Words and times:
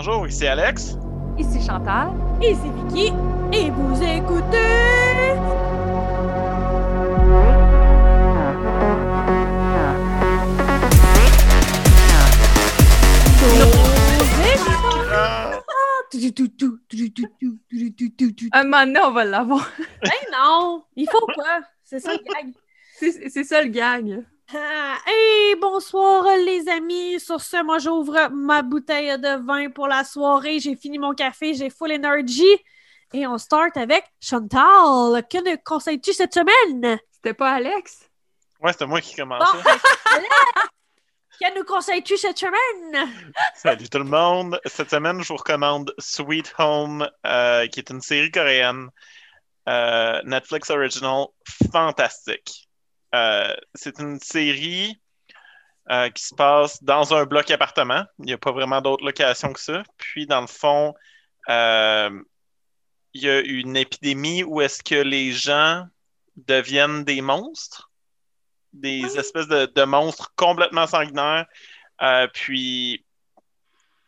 Bonjour, 0.00 0.28
ici 0.28 0.46
Alex. 0.46 0.96
Ici 1.38 1.60
Chantal. 1.60 2.12
Ici 2.40 2.70
Vicky. 2.70 3.12
Et 3.52 3.68
vous 3.68 4.00
écoutez. 4.00 4.56
Un 18.52 18.62
moment 18.62 18.86
donné, 18.86 19.00
on 19.02 19.10
va 19.10 19.24
l'avoir. 19.24 19.68
Ben 20.00 20.10
non, 20.32 20.84
il 20.94 21.08
faut 21.10 21.26
pas. 21.26 21.62
C'est 21.82 21.98
ça 21.98 22.12
le 22.12 22.18
gag. 22.18 22.54
C'est 22.94 23.30
c'est 23.30 23.42
ça 23.42 23.64
le 23.64 23.70
gag. 23.70 24.24
Ah, 24.54 24.96
hey, 25.06 25.56
bonsoir 25.56 26.24
les 26.38 26.68
amis. 26.70 27.20
Sur 27.20 27.40
ce, 27.40 27.62
moi 27.62 27.78
j'ouvre 27.78 28.30
ma 28.30 28.62
bouteille 28.62 29.18
de 29.18 29.44
vin 29.44 29.68
pour 29.70 29.88
la 29.88 30.04
soirée. 30.04 30.58
J'ai 30.58 30.74
fini 30.74 30.98
mon 30.98 31.12
café, 31.12 31.52
j'ai 31.52 31.68
full 31.68 31.92
energy. 31.92 32.48
Et 33.12 33.26
on 33.26 33.36
start 33.36 33.76
avec 33.76 34.04
Chantal. 34.20 35.22
Que 35.30 35.50
nous 35.50 35.58
conseilles-tu 35.64 36.14
cette 36.14 36.32
semaine? 36.32 36.98
C'était 37.10 37.34
pas 37.34 37.52
Alex? 37.54 38.08
Ouais, 38.60 38.72
c'était 38.72 38.86
moi 38.86 39.00
qui 39.02 39.14
Bon, 39.16 39.24
commençais. 39.24 39.58
Alex, 40.14 40.34
que 41.40 41.58
nous 41.58 41.64
conseilles-tu 41.64 42.16
cette 42.16 42.38
semaine? 42.38 43.12
Salut 43.54 43.88
tout 43.90 43.98
le 43.98 44.04
monde. 44.04 44.58
Cette 44.64 44.90
semaine, 44.90 45.22
je 45.22 45.28
vous 45.28 45.36
recommande 45.36 45.92
Sweet 45.98 46.54
Home, 46.58 47.06
euh, 47.26 47.66
qui 47.66 47.80
est 47.80 47.90
une 47.90 48.00
série 48.00 48.30
coréenne, 48.30 48.88
euh, 49.68 50.22
Netflix 50.24 50.70
Original, 50.70 51.26
fantastique. 51.70 52.67
Euh, 53.14 53.54
c'est 53.74 53.98
une 54.00 54.20
série 54.20 55.00
euh, 55.90 56.10
qui 56.10 56.22
se 56.22 56.34
passe 56.34 56.82
dans 56.82 57.14
un 57.14 57.24
bloc 57.24 57.50
appartement. 57.50 58.04
Il 58.18 58.26
n'y 58.26 58.32
a 58.32 58.38
pas 58.38 58.52
vraiment 58.52 58.80
d'autres 58.80 59.04
locations 59.04 59.52
que 59.52 59.60
ça. 59.60 59.82
Puis, 59.96 60.26
dans 60.26 60.42
le 60.42 60.46
fond, 60.46 60.94
euh, 61.48 62.10
il 63.14 63.22
y 63.22 63.30
a 63.30 63.40
une 63.40 63.76
épidémie 63.76 64.42
où 64.42 64.60
est-ce 64.60 64.82
que 64.82 64.94
les 64.94 65.32
gens 65.32 65.86
deviennent 66.36 67.04
des 67.04 67.20
monstres, 67.20 67.90
des 68.72 69.04
Oui. 69.04 69.18
espèces 69.18 69.48
de, 69.48 69.66
de 69.66 69.82
monstres 69.84 70.32
complètement 70.36 70.86
sanguinaires. 70.86 71.46
Puis, 72.34 73.04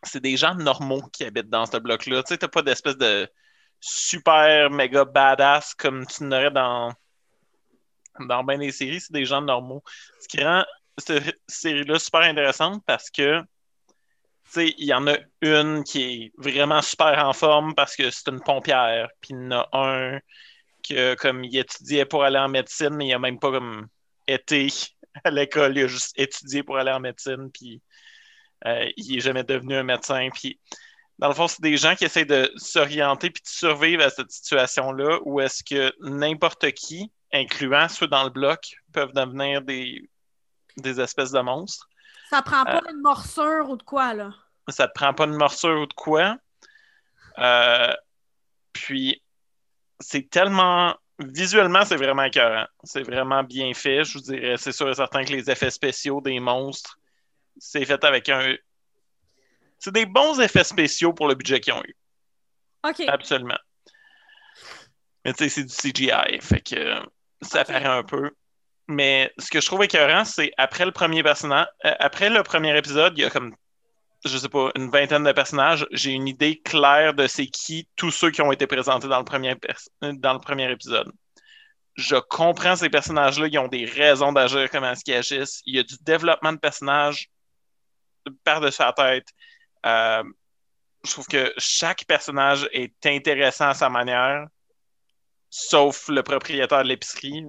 c'est 0.02 0.20
des 0.20 0.36
gens 0.36 0.54
normaux 0.54 1.02
qui 1.12 1.24
habitent 1.24 1.50
dans 1.50 1.66
ce 1.66 1.76
bloc-là. 1.78 2.22
Tu 2.22 2.34
sais, 2.34 2.38
t'as 2.38 2.48
pas 2.48 2.62
d'espèce 2.62 2.96
de 2.96 3.28
super 3.80 4.70
méga 4.70 5.04
badass 5.04 5.74
comme 5.74 6.06
tu 6.06 6.24
n'aurais 6.24 6.50
dans, 6.50 6.92
dans 8.28 8.44
bien 8.44 8.58
des 8.58 8.72
séries. 8.72 9.00
C'est 9.00 9.12
des 9.12 9.24
gens 9.24 9.42
normaux. 9.42 9.82
Ce 10.20 10.28
qui 10.28 10.42
rend 10.42 10.64
cette 10.98 11.36
série-là 11.48 11.98
super 11.98 12.20
intéressante 12.20 12.82
parce 12.86 13.10
que, 13.10 13.42
il 14.56 14.84
y 14.84 14.92
en 14.92 15.06
a 15.06 15.16
une 15.42 15.84
qui 15.84 16.02
est 16.02 16.32
vraiment 16.36 16.82
super 16.82 17.24
en 17.24 17.32
forme 17.32 17.74
parce 17.74 17.94
que 17.94 18.10
c'est 18.10 18.28
une 18.28 18.40
pompière. 18.40 19.08
Puis 19.20 19.30
il 19.30 19.36
y 19.36 19.46
en 19.46 19.52
a 19.52 19.68
un 19.72 20.18
que, 20.88 21.14
comme, 21.14 21.44
il 21.44 21.56
étudiait 21.56 22.04
pour 22.04 22.24
aller 22.24 22.38
en 22.38 22.48
médecine, 22.48 22.90
mais 22.90 23.06
il 23.06 23.14
a 23.14 23.18
même 23.18 23.38
pas, 23.38 23.52
comme, 23.52 23.86
été 24.26 24.68
à 25.24 25.30
l'école. 25.30 25.76
Il 25.76 25.84
a 25.84 25.86
juste 25.86 26.18
étudié 26.18 26.62
pour 26.62 26.78
aller 26.78 26.90
en 26.90 27.00
médecine. 27.00 27.50
Puis 27.52 27.80
euh, 28.66 28.88
il 28.96 29.16
est 29.16 29.20
jamais 29.20 29.44
devenu 29.44 29.76
un 29.76 29.82
médecin. 29.82 30.28
Puis, 30.32 30.58
dans 31.18 31.28
le 31.28 31.34
fond, 31.34 31.48
c'est 31.48 31.62
des 31.62 31.76
gens 31.76 31.94
qui 31.94 32.04
essaient 32.04 32.24
de 32.24 32.50
s'orienter 32.56 33.30
puis 33.30 33.42
de 33.42 33.48
survivre 33.48 34.02
à 34.02 34.10
cette 34.10 34.30
situation-là 34.30 35.18
où 35.24 35.40
est-ce 35.40 35.62
que 35.62 35.92
n'importe 36.00 36.70
qui, 36.72 37.10
incluant 37.32 37.88
ceux 37.88 38.08
dans 38.08 38.24
le 38.24 38.30
bloc, 38.30 38.76
peuvent 38.92 39.12
devenir 39.12 39.62
des, 39.62 40.08
des 40.76 41.00
espèces 41.00 41.30
de 41.30 41.40
monstres. 41.40 41.88
Ça 42.28 42.42
prend 42.42 42.64
pas 42.64 42.82
une 42.90 43.00
morsure 43.00 43.68
ou 43.68 43.76
de 43.76 43.82
quoi, 43.82 44.14
là? 44.14 44.32
Ça 44.68 44.86
te 44.86 44.92
prend 44.92 45.12
pas 45.12 45.26
de 45.26 45.32
morsure 45.32 45.80
ou 45.80 45.86
de 45.86 45.92
quoi. 45.94 46.36
Euh, 47.38 47.92
puis, 48.72 49.22
c'est 49.98 50.28
tellement. 50.30 50.96
Visuellement, 51.18 51.84
c'est 51.84 51.96
vraiment 51.96 52.22
écœurant. 52.22 52.66
C'est 52.84 53.02
vraiment 53.02 53.42
bien 53.42 53.74
fait. 53.74 54.04
Je 54.04 54.14
vous 54.14 54.24
dirais, 54.24 54.56
c'est 54.56 54.72
sûr 54.72 54.88
et 54.88 54.94
certain 54.94 55.24
que 55.24 55.32
les 55.32 55.50
effets 55.50 55.70
spéciaux 55.70 56.20
des 56.20 56.40
monstres, 56.40 56.98
c'est 57.58 57.84
fait 57.84 58.02
avec 58.04 58.28
un. 58.28 58.54
C'est 59.78 59.92
des 59.92 60.06
bons 60.06 60.40
effets 60.40 60.64
spéciaux 60.64 61.12
pour 61.12 61.28
le 61.28 61.34
budget 61.34 61.60
qu'ils 61.60 61.74
ont 61.74 61.82
eu. 61.84 61.96
OK. 62.86 63.00
Absolument. 63.08 63.58
Mais 65.24 65.34
tu 65.34 65.48
sais, 65.48 65.48
c'est 65.50 65.64
du 65.64 65.74
CGI, 65.74 66.40
fait 66.40 66.60
que 66.60 66.76
euh, 66.76 67.00
ça 67.42 67.64
paraît 67.64 67.86
un 67.86 68.02
peu. 68.02 68.30
Mais 68.88 69.32
ce 69.38 69.50
que 69.50 69.60
je 69.60 69.66
trouve 69.66 69.84
écœurant, 69.84 70.24
c'est 70.24 70.52
après 70.58 70.84
le 70.84 70.92
premier 70.92 71.22
personnage, 71.22 71.68
euh, 71.84 71.94
après 72.00 72.28
le 72.28 72.42
premier 72.42 72.76
épisode, 72.76 73.16
il 73.16 73.22
y 73.22 73.24
a 73.24 73.30
comme, 73.30 73.54
je 74.24 74.36
sais 74.36 74.48
pas, 74.48 74.70
une 74.74 74.90
vingtaine 74.90 75.22
de 75.22 75.32
personnages. 75.32 75.86
J'ai 75.92 76.10
une 76.10 76.26
idée 76.26 76.60
claire 76.60 77.14
de 77.14 77.26
c'est 77.26 77.46
qui 77.46 77.88
tous 77.96 78.10
ceux 78.10 78.30
qui 78.30 78.42
ont 78.42 78.52
été 78.52 78.66
présentés 78.66 79.08
dans 79.08 79.18
le 79.18 79.24
premier, 79.24 79.54
euh, 80.04 80.12
dans 80.14 80.32
le 80.32 80.40
premier 80.40 80.70
épisode. 80.72 81.12
Je 81.94 82.16
comprends 82.16 82.76
ces 82.76 82.90
personnages-là, 82.90 83.46
ils 83.46 83.58
ont 83.58 83.68
des 83.68 83.84
raisons 83.84 84.32
d'agir, 84.32 84.68
comment 84.70 84.90
est-ce 84.90 85.04
qu'ils 85.04 85.14
agissent. 85.14 85.62
Il 85.66 85.76
y 85.76 85.78
a 85.78 85.82
du 85.82 85.96
développement 86.02 86.52
de 86.52 86.58
personnages 86.58 87.30
par-dessus 88.44 88.82
la 88.82 88.92
tête. 88.92 89.28
Euh, 89.86 90.24
je 91.04 91.10
trouve 91.12 91.26
que 91.26 91.52
chaque 91.58 92.04
personnage 92.06 92.68
est 92.72 93.06
intéressant 93.06 93.68
à 93.68 93.74
sa 93.74 93.88
manière, 93.88 94.46
sauf 95.50 96.08
le 96.08 96.22
propriétaire 96.22 96.82
de 96.82 96.88
l'épicerie. 96.88 97.42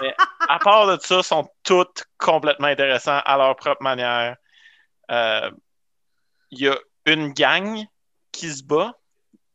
Mais 0.00 0.14
à 0.48 0.58
part 0.58 0.86
de 0.86 1.00
ça, 1.02 1.22
sont 1.22 1.48
toutes 1.62 2.04
complètement 2.18 2.68
intéressants 2.68 3.20
à 3.24 3.36
leur 3.36 3.56
propre 3.56 3.82
manière. 3.82 4.36
Euh, 5.10 5.50
Il 6.50 6.60
y 6.60 6.68
a 6.68 6.76
une 7.06 7.32
gang 7.32 7.84
qui 8.32 8.50
se 8.52 8.62
bat. 8.62 8.92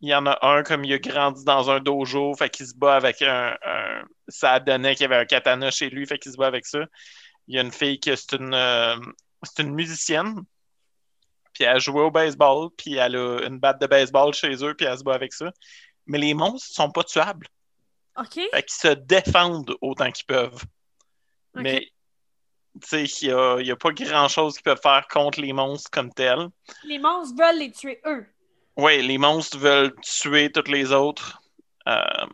Il 0.01 0.09
y 0.09 0.15
en 0.15 0.25
a 0.25 0.37
un 0.41 0.63
comme 0.63 0.83
il 0.83 0.93
a 0.93 0.97
grandi 0.99 1.43
dans 1.45 1.69
un 1.69 1.79
dojo, 1.79 2.33
fait 2.35 2.49
qu'il 2.49 2.65
se 2.65 2.73
bat 2.75 2.95
avec 2.95 3.21
un, 3.21 3.55
un- 3.63 4.03
ça 4.27 4.59
donnait 4.59 4.95
qu'il 4.95 5.03
y 5.03 5.05
avait 5.05 5.17
un 5.21 5.25
katana 5.25 5.69
chez 5.69 5.89
lui, 5.89 6.07
fait 6.07 6.17
qu'il 6.17 6.31
se 6.31 6.37
bat 6.37 6.47
avec 6.47 6.65
ça. 6.65 6.79
Il 7.47 7.55
y 7.55 7.59
a 7.59 7.61
une 7.61 7.71
fille 7.71 7.99
qui 7.99 8.15
c'est 8.17 8.33
une 8.33 8.53
euh, 8.53 8.95
c'est 9.43 9.61
une 9.61 9.73
musicienne. 9.73 10.41
Puis 11.53 11.65
elle 11.65 11.79
joue 11.79 11.99
au 11.99 12.09
baseball, 12.11 12.69
puis 12.77 12.95
elle 12.95 13.15
a 13.15 13.41
une 13.45 13.59
batte 13.59 13.79
de 13.81 13.87
baseball 13.87 14.33
chez 14.33 14.55
eux, 14.63 14.73
puis 14.73 14.85
elle 14.87 14.97
se 14.97 15.03
bat 15.03 15.13
avec 15.13 15.33
ça. 15.33 15.51
Mais 16.05 16.17
les 16.17 16.33
monstres 16.33 16.73
sont 16.73 16.91
pas 16.91 17.03
tuables. 17.03 17.47
OK. 18.17 18.33
Fait 18.33 18.63
qu'ils 18.63 18.89
se 18.89 18.93
défendent 18.93 19.75
autant 19.81 20.11
qu'ils 20.11 20.25
peuvent. 20.25 20.63
Mais, 21.53 21.91
tu 22.81 22.87
sais, 22.87 23.25
il 23.25 23.63
n'y 23.63 23.71
a, 23.71 23.75
pas 23.75 23.91
grand-chose 23.91 24.55
qu'ils 24.55 24.63
peuvent 24.63 24.81
faire 24.81 25.07
contre 25.07 25.41
les 25.41 25.53
monstres 25.53 25.89
comme 25.91 26.13
tels. 26.13 26.47
Les 26.83 26.99
monstres 26.99 27.35
veulent 27.37 27.59
les 27.59 27.71
tuer 27.71 28.01
eux. 28.05 28.25
Oui, 28.77 29.05
les 29.05 29.17
monstres 29.17 29.57
veulent 29.57 29.93
tuer 30.01 30.51
toutes 30.51 30.69
les 30.69 30.91
autres. 30.91 31.41
Euh, 31.87 32.25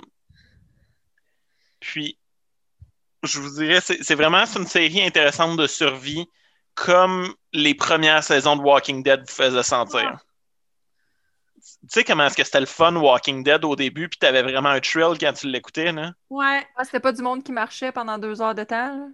Puis, 1.80 2.18
je 3.24 3.40
vous 3.40 3.56
dirais, 3.56 3.82
c'est 3.82 4.16
vraiment 4.16 4.46
une 4.56 4.68
série 4.68 5.02
intéressante 5.02 5.58
de 5.58 5.68
survie, 5.68 6.28
comme 6.76 7.34
les 7.54 7.74
premières 7.74 8.24
saisons 8.24 8.56
de 8.56 8.62
Walking 8.62 9.02
Dead 9.04 9.22
vous 9.22 9.34
faisaient 9.34 9.64
sentir. 9.64 10.20
Ah. 11.76 11.80
Tu 11.84 11.88
sais 12.00 12.04
comment 12.04 12.26
est-ce 12.26 12.36
que 12.38 12.44
c'était 12.44 12.60
le 12.60 12.66
fun 12.66 12.96
Walking 12.96 13.44
Dead 13.44 13.64
au 13.66 13.76
début, 13.76 14.10
puis 14.10 14.18
t'avais 14.20 14.42
vraiment 14.44 14.70
un 14.70 14.80
thrill 14.80 15.18
quand 15.20 15.34
tu 15.34 15.48
l'écoutais, 15.48 15.92
là? 15.92 16.12
Ouais. 16.30 16.66
Ah, 16.76 16.84
c'était 16.84 17.00
pas 17.00 17.12
du 17.12 17.22
monde 17.22 17.44
qui 17.44 17.52
marchait 17.52 17.92
pendant 17.92 18.18
deux 18.18 18.42
heures 18.42 18.56
de 18.56 18.64
temps. 18.64 18.96
là? 18.98 19.08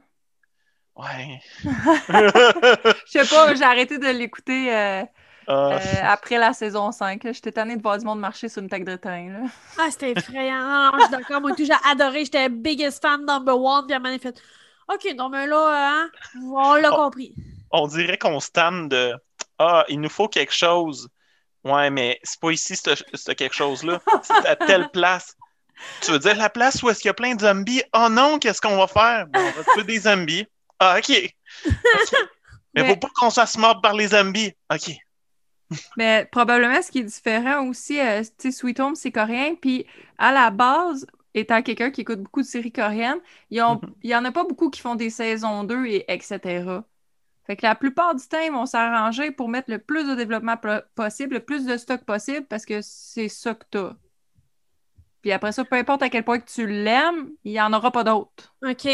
Ouais. 0.96 1.40
Je 1.64 2.94
sais 3.08 3.28
pas, 3.28 3.56
j'ai 3.56 3.64
arrêté 3.64 3.98
de 3.98 4.08
l'écouter 4.10 4.74
euh, 4.76 5.04
Ah. 5.48 5.72
euh, 5.74 5.80
après 6.04 6.38
la 6.38 6.54
saison 6.54 6.92
5. 6.92 7.24
là. 7.24 7.32
J'étais 7.32 7.52
tannée 7.52 7.76
de 7.78 7.82
voir 7.82 7.98
du 7.98 8.06
monde 8.06 8.20
marcher 8.20 8.48
sur 8.48 8.62
une 8.62 8.70
tête 8.70 8.86
de 8.86 8.96
train. 8.96 9.30
Là. 9.32 9.40
Ah, 9.80 9.88
c'était 9.90 10.12
effrayant. 10.12 10.56
Non, 10.60 10.92
non, 10.92 10.98
je 11.00 11.02
suis 11.06 11.12
d'accord. 11.12 11.42
Moi, 11.42 11.52
tout, 11.56 11.66
j'ai 11.66 11.74
adoré. 11.90 12.26
J'étais 12.26 12.48
biggest 12.50 13.02
fan 13.02 13.26
number 13.26 13.60
one. 13.60 13.86
Puis 13.88 13.96
elle 13.96 14.02
m'a 14.02 14.18
fait 14.20 14.40
OK, 14.88 15.16
non, 15.18 15.30
mais 15.30 15.48
là, 15.48 16.04
hein, 16.04 16.10
on 16.54 16.76
l'a 16.76 16.90
compris. 16.92 17.34
on 17.72 17.88
dirait 17.88 18.18
qu'on 18.18 18.40
se 18.40 18.52
tanne 18.52 18.88
de 18.90 19.14
Ah, 19.58 19.86
il 19.90 20.00
nous 20.00 20.10
faut 20.10 20.28
quelque 20.28 20.54
chose. 20.54 21.10
Ouais, 21.64 21.90
mais 21.90 22.20
c'est 22.24 22.40
pas 22.40 22.52
ici, 22.52 22.76
ce 22.76 22.92
ce 23.14 23.32
quelque 23.32 23.56
chose-là. 23.56 24.02
C'est 24.24 24.48
à 24.48 24.56
telle 24.56 24.90
place. 24.92 25.36
Tu 26.02 26.12
veux 26.12 26.20
dire 26.20 26.36
la 26.36 26.50
place 26.50 26.84
où 26.84 26.90
est-ce 26.90 27.00
qu'il 27.00 27.10
y 27.10 27.12
a 27.12 27.14
plein 27.14 27.36
de 27.36 27.42
zombies? 27.42 27.82
Oh 27.94 28.08
non, 28.10 28.38
qu'est-ce 28.40 28.62
qu'on 28.62 28.78
va 28.78 28.88
faire? 28.88 29.28
Ben, 29.28 29.42
on 29.42 29.62
va 29.62 29.74
tuer 29.74 29.84
des 29.84 30.00
zombies. 30.02 30.46
Ah, 30.80 30.98
OK. 31.00 31.10
Mais, 31.10 32.82
Mais- 32.84 32.90
faut 32.90 32.98
pas 32.98 33.10
qu'on 33.16 33.30
soit 33.30 33.58
mort 33.58 33.82
par 33.82 33.94
les 33.94 34.10
zombies. 34.10 34.52
OK. 34.74 34.92
Mais 35.98 36.28
probablement, 36.32 36.82
ce 36.82 36.92
qui 36.92 37.00
est 37.00 37.04
différent 37.04 37.68
aussi, 37.68 38.00
euh, 38.00 38.22
tu 38.22 38.30
sais, 38.38 38.52
Sweet 38.52 38.80
Home, 38.80 38.96
c'est 38.96 39.12
coréen. 39.12 39.56
Puis 39.60 39.86
à 40.18 40.32
la 40.32 40.52
base, 40.52 41.08
étant 41.34 41.62
quelqu'un 41.64 41.90
qui 41.92 42.02
écoute 42.02 42.20
beaucoup 42.22 42.42
de 42.42 42.48
séries 42.48 42.72
coréennes, 42.72 43.20
Mhm. 43.50 43.80
il 44.04 44.10
y 44.10 44.16
en 44.16 44.24
a 44.26 44.32
pas 44.32 44.44
beaucoup 44.44 44.70
qui 44.70 44.82
font 44.82 44.96
des 44.96 45.10
saisons 45.10 45.64
2 45.64 45.86
et 45.88 46.06
etc. 46.12 46.84
Fait 47.46 47.56
que 47.58 47.66
la 47.66 47.76
plupart 47.76 48.16
du 48.16 48.26
temps, 48.28 48.40
ils 48.40 48.52
vont 48.52 48.66
s'arranger 48.66 49.32
pour 49.32 49.50
mettre 49.50 49.70
le 49.70 49.80
plus 49.80 50.08
de 50.08 50.16
développement 50.16 50.58
po- 50.58 50.82
possible, 50.96 51.36
le 51.36 51.40
plus 51.42 51.66
de 51.66 51.78
stock 51.78 52.04
possible, 52.06 52.46
parce 52.48 52.66
que 52.66 52.82
c'est 52.82 53.28
ça 53.28 53.54
que 53.54 53.66
t'as. 53.70 53.94
Puis 55.22 55.32
après 55.32 55.52
ça, 55.52 55.64
peu 55.64 55.76
importe 55.76 56.02
à 56.04 56.10
quel 56.10 56.24
point 56.24 56.40
que 56.40 56.50
tu 56.50 56.68
l'aimes, 56.68 57.32
il 57.44 57.54
n'y 57.54 57.62
en 57.62 57.72
aura 57.74 57.92
pas 57.92 58.04
d'autres. 58.04 58.54
OK. 58.64 58.88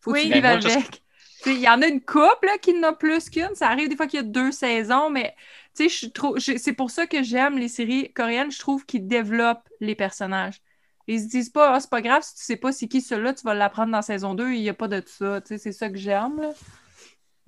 Faut 0.00 0.12
que 0.12 0.18
Oui. 0.18 0.28
tu 0.28 0.34
avec. 0.34 1.02
Tu 1.42 1.50
Il 1.52 1.60
y 1.60 1.68
en 1.68 1.80
a 1.82 1.86
une 1.86 2.00
couple 2.00 2.46
là, 2.46 2.58
qui 2.58 2.74
n'en 2.74 2.88
a 2.88 2.92
plus 2.92 3.28
qu'une. 3.30 3.54
Ça 3.54 3.68
arrive 3.68 3.88
des 3.88 3.96
fois 3.96 4.06
qu'il 4.06 4.18
y 4.18 4.20
a 4.20 4.26
deux 4.26 4.50
saisons, 4.52 5.10
mais 5.10 5.34
Tu 5.76 5.88
c'est 5.88 6.72
pour 6.72 6.90
ça 6.90 7.06
que 7.06 7.22
j'aime 7.22 7.58
les 7.58 7.68
séries 7.68 8.12
coréennes. 8.12 8.50
Je 8.50 8.58
trouve 8.58 8.84
qu'ils 8.86 9.06
développent 9.06 9.68
les 9.80 9.94
personnages. 9.94 10.60
Ils 11.06 11.20
se 11.20 11.28
disent 11.28 11.50
pas, 11.50 11.74
ah, 11.74 11.80
c'est 11.80 11.90
pas 11.90 12.00
grave, 12.02 12.22
si 12.24 12.34
tu 12.34 12.42
sais 12.42 12.56
pas 12.56 12.72
c'est 12.72 12.88
qui 12.88 13.00
celui-là, 13.00 13.32
tu 13.34 13.42
vas 13.44 13.54
l'apprendre 13.54 13.92
dans 13.92 14.02
saison 14.02 14.34
2. 14.34 14.50
Il 14.52 14.62
y 14.62 14.68
a 14.68 14.74
pas 14.74 14.88
de 14.88 15.00
ça. 15.06 15.40
Tu 15.40 15.48
sais, 15.48 15.58
c'est 15.58 15.72
ça 15.72 15.88
que 15.88 15.96
j'aime. 15.96 16.40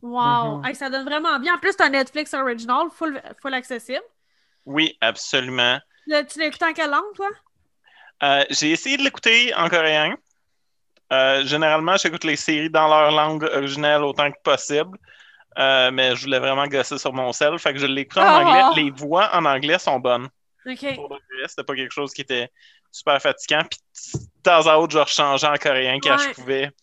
Wow! 0.03 0.59
Mhm. 0.59 0.65
Hey, 0.67 0.75
ça 0.75 0.91
donne 0.91 1.05
vraiment 1.05 1.39
bien. 1.39 1.55
En 1.55 1.59
plus, 1.59 1.73
c'est 1.73 1.83
un 1.83 1.91
Netflix 1.91 2.33
original, 2.35 2.87
full, 2.93 3.21
full 3.41 3.55
accessible. 3.55 4.03
Oui, 4.65 4.97
absolument. 5.01 5.79
Tu 6.05 6.39
l'as 6.39 6.47
écouté 6.47 6.65
en 6.65 6.73
quelle 6.73 6.91
langue, 6.91 7.13
toi? 7.15 7.29
Euh, 8.23 8.45
j'ai 8.51 8.71
essayé 8.71 8.97
de 8.97 9.03
l'écouter 9.03 9.55
en 9.55 9.69
coréen. 9.69 10.17
Euh, 11.13 11.45
généralement, 11.45 11.97
j'écoute 11.97 12.25
les 12.25 12.37
séries 12.37 12.71
dans 12.71 12.89
leur 12.89 13.11
langue 13.11 13.45
originelle 13.45 14.03
autant 14.03 14.31
que 14.31 14.37
possible. 14.43 14.99
Euh, 15.59 15.91
mais 15.91 16.15
je 16.15 16.25
voulais 16.25 16.39
vraiment 16.39 16.67
gosser 16.67 16.99
sur 16.99 17.13
mon 17.13 17.33
sel. 17.33 17.59
Fait 17.59 17.73
que 17.73 17.79
je 17.79 17.87
écouté 17.87 18.21
en 18.21 18.25
Oh! 18.25 18.47
anglais. 18.47 18.83
Les 18.83 18.91
voix 18.91 19.31
en 19.35 19.45
anglais 19.45 19.79
sont 19.79 19.99
bonnes. 19.99 20.29
OK. 20.67 20.95
Pour 20.95 21.19
c'était 21.47 21.65
pas 21.65 21.75
quelque 21.75 21.93
chose 21.93 22.13
qui 22.13 22.21
était 22.21 22.51
super 22.91 23.21
fatigant. 23.21 23.63
Puis 23.71 23.79
de 24.25 24.43
temps 24.43 24.67
à 24.67 24.77
autre, 24.79 24.93
je 24.93 24.99
rechangeais 24.99 25.47
en 25.47 25.57
coréen 25.57 25.99
quand 26.03 26.17
Ouais. 26.17 26.29
je 26.29 26.35
pouvais. 26.35 26.71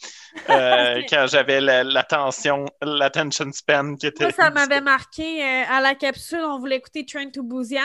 Euh, 0.50 1.02
quand 1.10 1.28
j'avais 1.30 1.62
la- 1.62 1.86
l'attention, 1.86 2.66
l'attention 2.82 3.50
span 3.54 3.96
qui 3.96 4.08
était. 4.08 4.26
Moi, 4.26 4.34
ça 4.34 4.50
m'avait 4.50 4.82
marqué 4.82 5.42
euh, 5.42 5.64
à 5.70 5.80
la 5.80 5.96
capsule, 5.96 6.42
on 6.44 6.60
voulait 6.60 6.76
écouter 6.76 7.06
Train 7.06 7.30
to 7.30 7.42
Busan. 7.42 7.80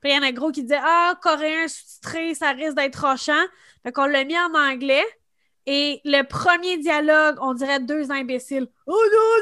Puis 0.00 0.10
il 0.10 0.16
y 0.16 0.18
en 0.18 0.22
a 0.24 0.32
gros 0.32 0.50
qui 0.50 0.62
disait 0.64 0.80
Ah, 0.82 1.14
coréen 1.22 1.68
sous-titré, 1.68 2.34
ça 2.34 2.50
risque 2.50 2.74
d'être 2.74 2.96
rochant. 3.08 3.40
Fait 3.84 3.92
qu'on 3.92 4.06
l'a 4.06 4.24
mis 4.24 4.36
en 4.36 4.52
anglais. 4.54 5.04
Et 5.66 6.00
le 6.04 6.22
premier 6.24 6.76
dialogue, 6.78 7.36
on 7.40 7.54
dirait 7.54 7.78
deux 7.78 8.10
imbéciles. 8.10 8.66
Oh 8.88 8.92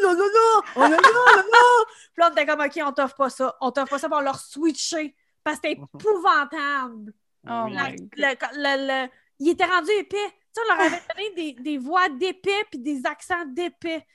non, 0.03 0.09
non, 0.11 0.19
non, 0.19 0.25
non! 0.25 0.63
Oh 0.77 0.81
non, 0.81 0.89
non, 0.91 0.97
non, 0.97 1.37
non! 1.37 1.85
Puis 2.13 2.19
là, 2.19 2.29
on 2.29 2.33
était 2.33 2.45
comme 2.45 2.61
OK, 2.61 2.79
on 2.85 2.93
t'offre 2.93 3.15
pas 3.17 3.31
ça. 3.31 3.57
On 3.63 3.71
t'offre 3.71 3.89
pas 3.89 3.99
ça 3.99 4.09
pour 4.11 4.21
leur 4.21 4.39
switcher. 4.39 5.15
Parce 5.43 5.61
que 5.61 5.69
c'était 5.69 5.81
épouvantable. 5.83 7.15
Oh 7.49 7.63
Oui. 7.67 7.75
La- 7.75 7.91
my 7.91 7.97
God. 7.97 8.11
le- 8.17 8.57
le- 8.57 8.87
le- 9.05 9.11
il 9.41 9.49
était 9.51 9.65
rendu 9.65 9.91
épais. 9.99 10.17
Tu 10.17 10.33
sais, 10.53 10.61
on 10.63 10.75
leur 10.75 10.87
avait 10.87 11.03
donné 11.15 11.35
des, 11.35 11.63
des 11.63 11.79
voix 11.79 12.09
d'épais 12.09 12.65
puis 12.71 12.79
des 12.81 13.05
accents 13.05 13.45
d'épais. 13.47 14.07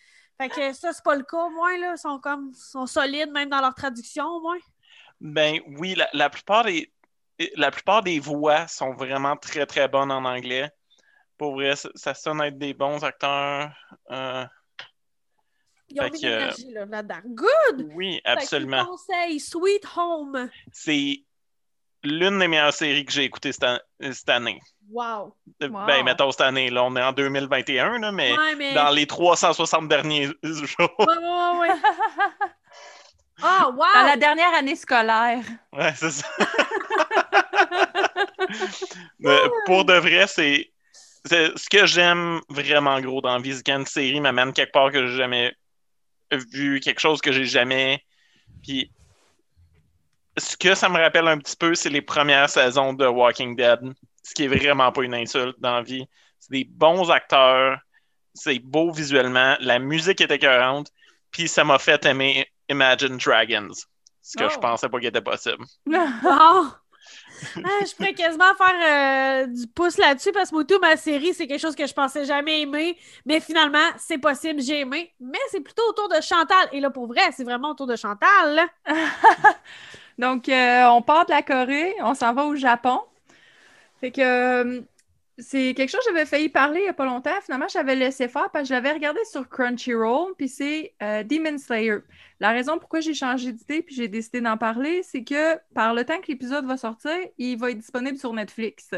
Fait 0.42 0.48
que 0.50 0.72
ça, 0.74 0.94
c'est 0.94 1.04
pas 1.04 1.16
le 1.16 1.24
cas, 1.24 1.44
au 1.46 1.50
moins, 1.50 1.78
là. 1.78 1.94
Ils 1.96 2.00
sont 2.00 2.18
comme 2.20 2.54
sont 2.54 2.86
solides, 2.88 3.32
même 3.32 3.50
dans 3.50 3.60
leur 3.60 3.76
traduction, 3.76 4.26
au 4.26 4.42
moins. 4.42 4.58
Ben 5.20 5.60
oui, 5.78 5.96
la, 5.96 6.08
la 6.14 6.30
plupart 6.30 6.64
des 6.64 6.92
la 7.56 7.72
plupart 7.72 8.04
des 8.04 8.20
voix 8.20 8.68
sont 8.68 8.94
vraiment 8.94 9.36
très 9.38 9.66
très 9.66 9.88
bonnes 9.90 10.12
en 10.12 10.24
anglais. 10.26 10.70
Pour 11.38 11.54
vrai, 11.56 11.76
ça, 11.76 11.90
ça 11.96 12.14
sonne 12.14 12.42
être 12.42 12.58
des 12.58 12.74
bons 12.74 13.04
acteurs. 13.04 13.72
Euh, 14.12 14.46
Ils 15.90 16.00
ont 16.02 16.04
Fait 16.06 16.12
mis 16.12 16.22
que- 16.22 16.26
de 16.26 16.32
l'énergie 16.32 16.72
là, 16.72 16.86
là-dedans. 16.86 17.22
Good! 17.26 17.90
oui, 17.94 18.22
absolument. 18.24 18.86
conseil, 18.86 19.40
Sweet 19.40 19.86
Home. 19.98 20.50
C'est 20.72 21.24
l'une 22.04 22.40
des 22.40 22.48
meilleures 22.48 22.74
séries 22.74 23.06
que 23.06 23.12
j'ai 23.12 23.24
écoutées 23.26 23.52
cette, 23.52 23.64
an- 23.64 23.80
cette 24.12 24.30
année. 24.30 24.60
Wow. 24.90 25.36
Euh, 25.62 25.70
Wow. 25.70 25.86
Ben, 25.86 26.04
mettons 26.04 26.32
cette 26.32 26.42
année, 26.42 26.70
là, 26.70 26.84
on 26.84 26.96
est 26.96 27.04
en 27.04 27.12
2021, 27.12 28.00
là, 28.00 28.12
mais 28.12 28.36
Ouais, 28.38 28.56
mais. 28.56 28.74
dans 28.74 28.90
les 28.90 29.06
360 29.06 29.88
derniers 29.88 30.28
jours. 30.44 30.96
Ouais, 31.00 31.18
ouais, 31.18 31.60
ouais. 31.60 31.76
Ah, 33.42 33.70
wow! 33.70 33.78
Dans 33.96 34.06
la 34.06 34.18
dernière 34.18 34.54
année 34.54 34.76
scolaire. 34.76 35.40
Ouais, 35.72 35.94
c'est 35.96 36.12
ça. 36.12 36.28
Mais 39.20 39.38
pour 39.66 39.86
de 39.86 39.94
vrai, 39.94 40.26
c'est 40.28 40.72
c'est- 41.26 41.58
ce 41.58 41.70
que 41.70 41.86
j'aime 41.86 42.40
vraiment 42.50 43.00
gros 43.02 43.22
dans 43.22 43.34
la 43.36 43.40
vie, 43.42 43.54
c'est 43.56 43.66
quand 43.66 43.78
une 43.80 43.86
série 43.86 44.20
m'amène 44.20 44.54
quelque 44.54 44.72
part 44.72 44.92
que 44.92 45.06
j'ai 45.08 45.18
jamais 45.18 45.54
vu, 46.32 46.80
quelque 46.80 47.00
chose 47.00 47.22
que 47.22 47.32
j'ai 47.32 47.46
jamais. 47.46 48.04
Puis 48.64 48.92
ce 50.38 50.56
que 50.58 50.76
ça 50.76 50.90
me 50.90 50.98
rappelle 50.98 51.28
un 51.28 51.38
petit 51.38 51.56
peu, 51.56 51.76
c'est 51.76 51.90
les 51.90 52.02
premières 52.02 52.50
saisons 52.50 52.94
de 52.94 53.06
Walking 53.06 53.56
Dead, 53.56 53.80
ce 54.24 54.34
qui 54.34 54.46
est 54.46 54.48
vraiment 54.48 54.92
pas 54.92 55.04
une 55.04 55.14
insulte 55.16 55.60
dans 55.60 55.76
la 55.76 55.82
vie. 55.82 56.06
C'est 56.40 56.52
des 56.52 56.64
bons 56.66 57.10
acteurs, 57.12 57.80
c'est 58.34 58.60
beau 58.60 58.92
visuellement, 58.92 59.58
la 59.60 59.80
musique 59.80 60.22
est 60.22 60.32
écœurante, 60.32 60.90
puis 61.32 61.48
ça 61.48 61.64
m'a 61.64 61.80
fait 61.80 62.06
aimer 62.06 62.48
Imagine 62.70 63.18
Dragons, 63.18 63.74
ce 64.22 64.38
que 64.38 64.46
Oh. 64.46 64.50
je 64.54 64.58
pensais 64.60 64.88
pas 64.90 65.00
qu'il 65.00 65.08
était 65.08 65.22
possible. 65.22 65.66
Ah, 67.56 67.86
je 67.86 67.96
pourrais 67.96 68.14
quasiment 68.14 68.54
faire 68.56 69.44
euh, 69.44 69.48
du 69.48 69.66
pouce 69.68 69.98
là-dessus 69.98 70.32
parce 70.34 70.50
que 70.50 70.56
moi, 70.56 70.66
tout, 70.66 70.78
ma 70.80 70.98
série, 70.98 71.34
c'est 71.34 71.48
quelque 71.48 71.62
chose 71.62 71.76
que 71.76 71.88
je 71.88 71.94
pensais 71.94 72.26
jamais 72.26 72.62
aimer. 72.62 72.98
Mais 73.26 73.40
finalement, 73.40 73.88
c'est 73.98 74.18
possible, 74.18 74.62
j'ai 74.62 74.82
aimé. 74.82 75.14
Mais 75.22 75.40
c'est 75.50 75.62
plutôt 75.62 75.84
autour 75.90 76.10
de 76.10 76.20
Chantal. 76.22 76.68
Et 76.74 76.82
là, 76.82 76.90
pour 76.90 77.08
vrai, 77.08 77.22
c'est 77.36 77.46
vraiment 77.46 77.72
autour 77.72 77.88
de 77.88 77.96
Chantal. 77.96 78.68
Donc, 80.20 80.50
euh, 80.50 80.86
on 80.88 81.02
part 81.02 81.26
de 81.26 81.32
la 81.32 81.42
Corée, 81.42 81.96
on 82.02 82.14
s'en 82.14 82.34
va 82.34 82.46
au 82.46 82.54
Japon. 82.54 83.00
Fait 84.02 84.12
que 84.12 84.20
euh, 84.22 84.82
c'est 85.38 85.74
quelque 85.74 85.90
chose 85.90 86.02
que 86.06 86.12
j'avais 86.12 86.26
failli 86.26 86.50
parler 86.50 86.82
il 86.82 86.84
n'y 86.84 86.90
a 86.90 86.94
pas 86.94 87.06
longtemps. 87.06 87.40
Finalement, 87.42 87.70
j'avais 87.70 87.96
laissé 87.96 88.28
faire 88.28 88.52
parce 88.52 88.68
que 88.68 88.76
je 88.76 88.94
regardé 88.94 89.22
sur 89.32 89.48
Crunchyroll, 89.48 90.34
puis 90.38 90.50
c'est 90.50 90.94
euh, 91.02 91.24
Demon 91.24 91.58
Slayer. 91.58 92.00
La 92.42 92.50
raison 92.52 92.78
pourquoi 92.80 93.00
j'ai 93.00 93.14
changé 93.14 93.54
d'idée 93.54 93.82
puis 93.82 93.96
j'ai 93.96 94.10
décidé 94.10 94.42
d'en 94.42 94.58
parler, 94.58 95.04
c'est 95.04 95.24
que 95.24 95.58
par 95.74 95.94
le 95.94 96.04
temps 96.04 96.20
que 96.20 96.28
l'épisode 96.28 96.66
va 96.66 96.76
sortir, 96.76 97.16
il 97.38 97.58
va 97.58 97.72
être 97.72 97.78
disponible 97.78 98.18
sur 98.18 98.34
Netflix. 98.34 98.90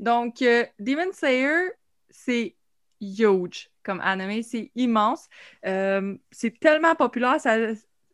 Donc, 0.00 0.44
Demon 0.78 1.12
Slayer, 1.12 1.70
c'est 2.10 2.56
huge 3.00 3.70
comme 3.82 4.02
anime, 4.02 4.42
c'est 4.42 4.70
immense. 4.74 5.30
C'est 5.62 6.60
tellement 6.60 6.94
populaire, 6.94 7.38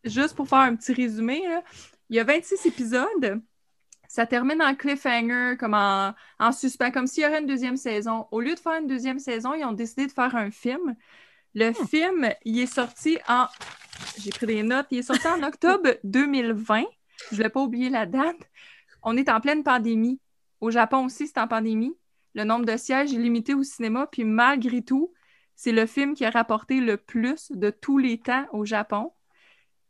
juste 0.05 0.37
pour 0.37 0.49
faire 0.49 0.59
un 0.59 0.77
petit 0.77 0.93
résumé, 0.93 1.43
là, 1.49 1.63
il 2.11 2.17
y 2.17 2.21
a 2.21 2.25
26 2.25 2.67
épisodes. 2.67 3.41
Ça 4.09 4.27
termine 4.27 4.63
en 4.63 4.75
cliffhanger, 4.75 5.57
comme 5.59 5.75
en, 5.75 6.15
en 6.39 6.53
suspens, 6.53 6.91
comme 6.91 7.07
s'il 7.07 7.25
y 7.25 7.27
aurait 7.27 7.41
une 7.41 7.47
deuxième 7.47 7.77
saison. 7.77 8.27
Au 8.31 8.41
lieu 8.41 8.55
de 8.55 8.59
faire 8.59 8.81
une 8.81 8.87
deuxième 8.87 9.19
saison, 9.19 9.53
ils 9.55 9.65
ont 9.65 9.73
décidé 9.73 10.07
de 10.07 10.13
faire 10.13 10.35
un 10.35 10.51
film. 10.51 10.97
Le 11.55 11.73
film, 11.73 12.31
il 12.45 12.59
est 12.59 12.73
sorti 12.73 13.19
en. 13.29 13.47
J'ai 14.19 14.31
pris 14.31 14.47
des 14.47 14.63
notes. 14.63 14.87
Il 14.91 14.99
est 14.99 15.03
sorti 15.03 15.27
en 15.29 15.43
octobre 15.47 15.91
2020. 16.05 16.81
Je 16.81 16.85
ne 17.33 17.37
voulais 17.37 17.51
pas 17.51 17.61
oublier 17.61 17.91
la 17.91 18.07
date. 18.07 18.37
On 19.03 19.17
est 19.17 19.29
en 19.29 19.41
pleine 19.41 19.63
pandémie. 19.63 20.21
Au 20.61 20.71
Japon 20.71 21.05
aussi, 21.05 21.27
c'est 21.27 21.39
en 21.39 21.49
pandémie. 21.49 21.95
Le 22.35 22.45
nombre 22.45 22.65
de 22.65 22.77
sièges 22.77 23.13
est 23.13 23.19
limité 23.19 23.55
au 23.55 23.63
cinéma. 23.63 24.07
Puis 24.11 24.25
malgré 24.25 24.83
tout, 24.83 25.13
c'est 25.55 25.73
le 25.73 25.87
film 25.87 26.15
qui 26.15 26.25
a 26.25 26.31
rapporté 26.31 26.81
le 26.81 26.97
plus 26.97 27.51
de 27.51 27.71
tous 27.71 27.99
les 27.99 28.19
temps 28.19 28.47
au 28.53 28.65
Japon. 28.65 29.13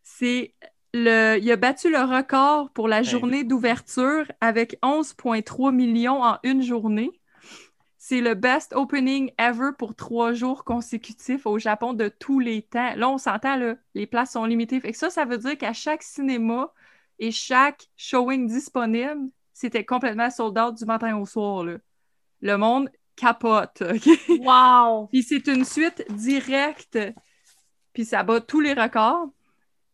C'est 0.03 0.55
le, 0.95 1.39
il 1.41 1.51
a 1.51 1.57
battu 1.57 1.91
le 1.91 2.01
record 2.01 2.71
pour 2.71 2.89
la 2.89 3.03
journée 3.03 3.45
d'ouverture 3.45 4.25
avec 4.41 4.79
11,3 4.83 5.75
millions 5.75 6.23
en 6.23 6.39
une 6.43 6.63
journée. 6.63 7.11
C'est 7.99 8.21
le 8.21 8.35
best 8.35 8.75
opening 8.75 9.31
ever 9.39 9.71
pour 9.77 9.95
trois 9.95 10.33
jours 10.33 10.65
consécutifs 10.65 11.47
au 11.47 11.59
Japon 11.59 11.93
de 11.93 12.09
tous 12.09 12.41
les 12.41 12.63
temps. 12.63 12.95
Là, 12.97 13.11
on 13.11 13.19
s'entend, 13.19 13.57
là, 13.57 13.75
les 13.95 14.07
places 14.07 14.33
sont 14.33 14.47
limitées. 14.47 14.81
Fait 14.81 14.93
que 14.93 14.99
ça, 14.99 15.11
ça 15.11 15.27
veut 15.27 15.37
dire 15.37 15.59
qu'à 15.59 15.75
chaque 15.75 16.03
cinéma 16.03 16.73
et 17.19 17.33
chaque 17.33 17.89
showing 17.97 18.47
disponible, 18.47 19.29
c'était 19.53 19.85
complètement 19.85 20.31
sold 20.31 20.59
out 20.59 20.75
du 20.75 20.87
matin 20.87 21.19
au 21.19 21.27
soir. 21.27 21.65
là. 21.65 21.77
Le 22.41 22.57
monde 22.57 22.89
capote. 23.17 23.83
Wow! 24.29 25.09
Puis 25.09 25.25
c'est 25.25 25.47
une 25.49 25.65
suite 25.65 26.05
directe, 26.11 26.99
puis 27.93 28.05
ça 28.05 28.23
bat 28.23 28.41
tous 28.41 28.61
les 28.61 28.73
records. 28.73 29.29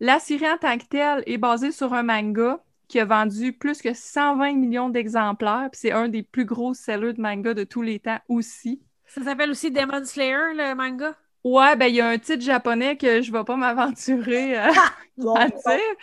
La 0.04 0.18
série 0.18 0.46
en 0.46 0.58
tant 0.58 0.76
que 0.76 0.84
telle 0.84 1.22
est 1.24 1.38
basée 1.38 1.72
sur 1.72 1.94
un 1.94 2.02
manga 2.02 2.62
qui 2.88 3.00
a 3.00 3.06
vendu 3.06 3.54
plus 3.54 3.80
que 3.80 3.94
120 3.94 4.52
millions 4.52 4.90
d'exemplaires, 4.90 5.70
puis 5.72 5.80
c'est 5.80 5.92
un 5.92 6.08
des 6.08 6.22
plus 6.22 6.44
gros 6.44 6.74
sellers 6.74 7.14
de 7.14 7.22
manga 7.22 7.54
de 7.54 7.64
tous 7.64 7.80
les 7.80 8.00
temps 8.00 8.18
aussi. 8.28 8.82
Ça 9.06 9.22
s'appelle 9.22 9.48
aussi 9.48 9.70
Demon 9.70 10.04
Slayer, 10.04 10.52
le 10.56 10.74
manga? 10.74 11.16
Ouais, 11.42 11.74
ben 11.76 11.86
il 11.86 11.94
y 11.94 12.02
a 12.02 12.08
un 12.08 12.18
titre 12.18 12.42
japonais 12.42 12.98
que 12.98 13.22
je 13.22 13.32
vais 13.32 13.44
pas 13.44 13.56
m'aventurer 13.56 14.58
euh, 14.58 14.72
à 15.36 15.48
dire, 15.48 15.96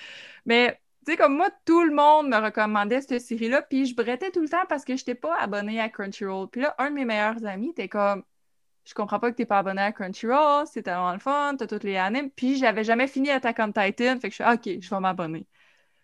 mais 0.48 0.80
tu 1.06 1.12
sais, 1.12 1.18
comme 1.18 1.36
moi, 1.36 1.50
tout 1.64 1.84
le 1.84 1.94
monde 1.94 2.28
me 2.28 2.38
recommandait 2.38 3.02
cette 3.02 3.22
série-là, 3.22 3.62
puis 3.62 3.86
je 3.86 3.96
brettais 3.96 4.32
tout 4.32 4.42
le 4.42 4.50
temps 4.50 4.66
parce 4.68 4.84
que 4.84 4.96
je 4.96 5.02
n'étais 5.02 5.14
pas 5.14 5.36
abonnée 5.38 5.80
à 5.80 5.90
Crunchyroll. 5.90 6.50
Puis 6.50 6.62
là, 6.62 6.74
un 6.80 6.90
de 6.90 6.96
mes 6.96 7.06
meilleurs 7.06 7.46
amis 7.46 7.70
était 7.70 7.88
comme 7.88 8.24
Je 8.86 8.94
comprends 8.94 9.20
pas 9.20 9.32
que 9.32 9.36
tu 9.36 9.44
n'es 9.44 9.46
pas 9.46 9.60
abonné 9.60 9.82
à 9.82 9.92
Crunchyroll, 9.92 10.66
c'est 10.68 10.84
tellement 10.84 11.14
le 11.14 11.20
fun, 11.20 11.56
t'as 11.58 11.68
toutes 11.68 11.84
les 11.84 11.98
animes. 11.98 12.32
Puis 12.32 12.58
j'avais 12.58 12.84
jamais 12.84 13.08
fini 13.08 13.30
Attack 13.30 13.58
on 13.60 13.68
Titan, 13.72 14.20
fait 14.20 14.30
que 14.30 14.36
je 14.36 14.44
suis 14.44 14.44
OK, 14.44 14.82
je 14.82 14.90
vais 14.90 15.00
m'abonner. 15.00 15.46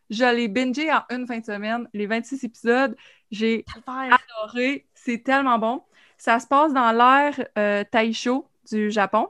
Je 0.10 0.24
l'ai 0.24 0.48
bingé 0.48 0.92
en 0.92 1.04
une 1.10 1.28
fin 1.28 1.40
de 1.40 1.46
semaine, 1.46 1.90
les 1.94 2.06
26 2.06 2.44
épisodes. 2.44 2.96
J'ai 3.32 3.66
adoré, 3.88 4.88
c'est 4.94 5.24
tellement 5.24 5.60
bon. 5.60 5.84
Ça 6.18 6.40
se 6.40 6.48
passe 6.48 6.74
dans 6.74 6.92
l'ère 6.92 7.48
euh, 7.58 7.84
Taisho 7.92 8.50
du 8.72 8.90
Japon. 8.92 9.30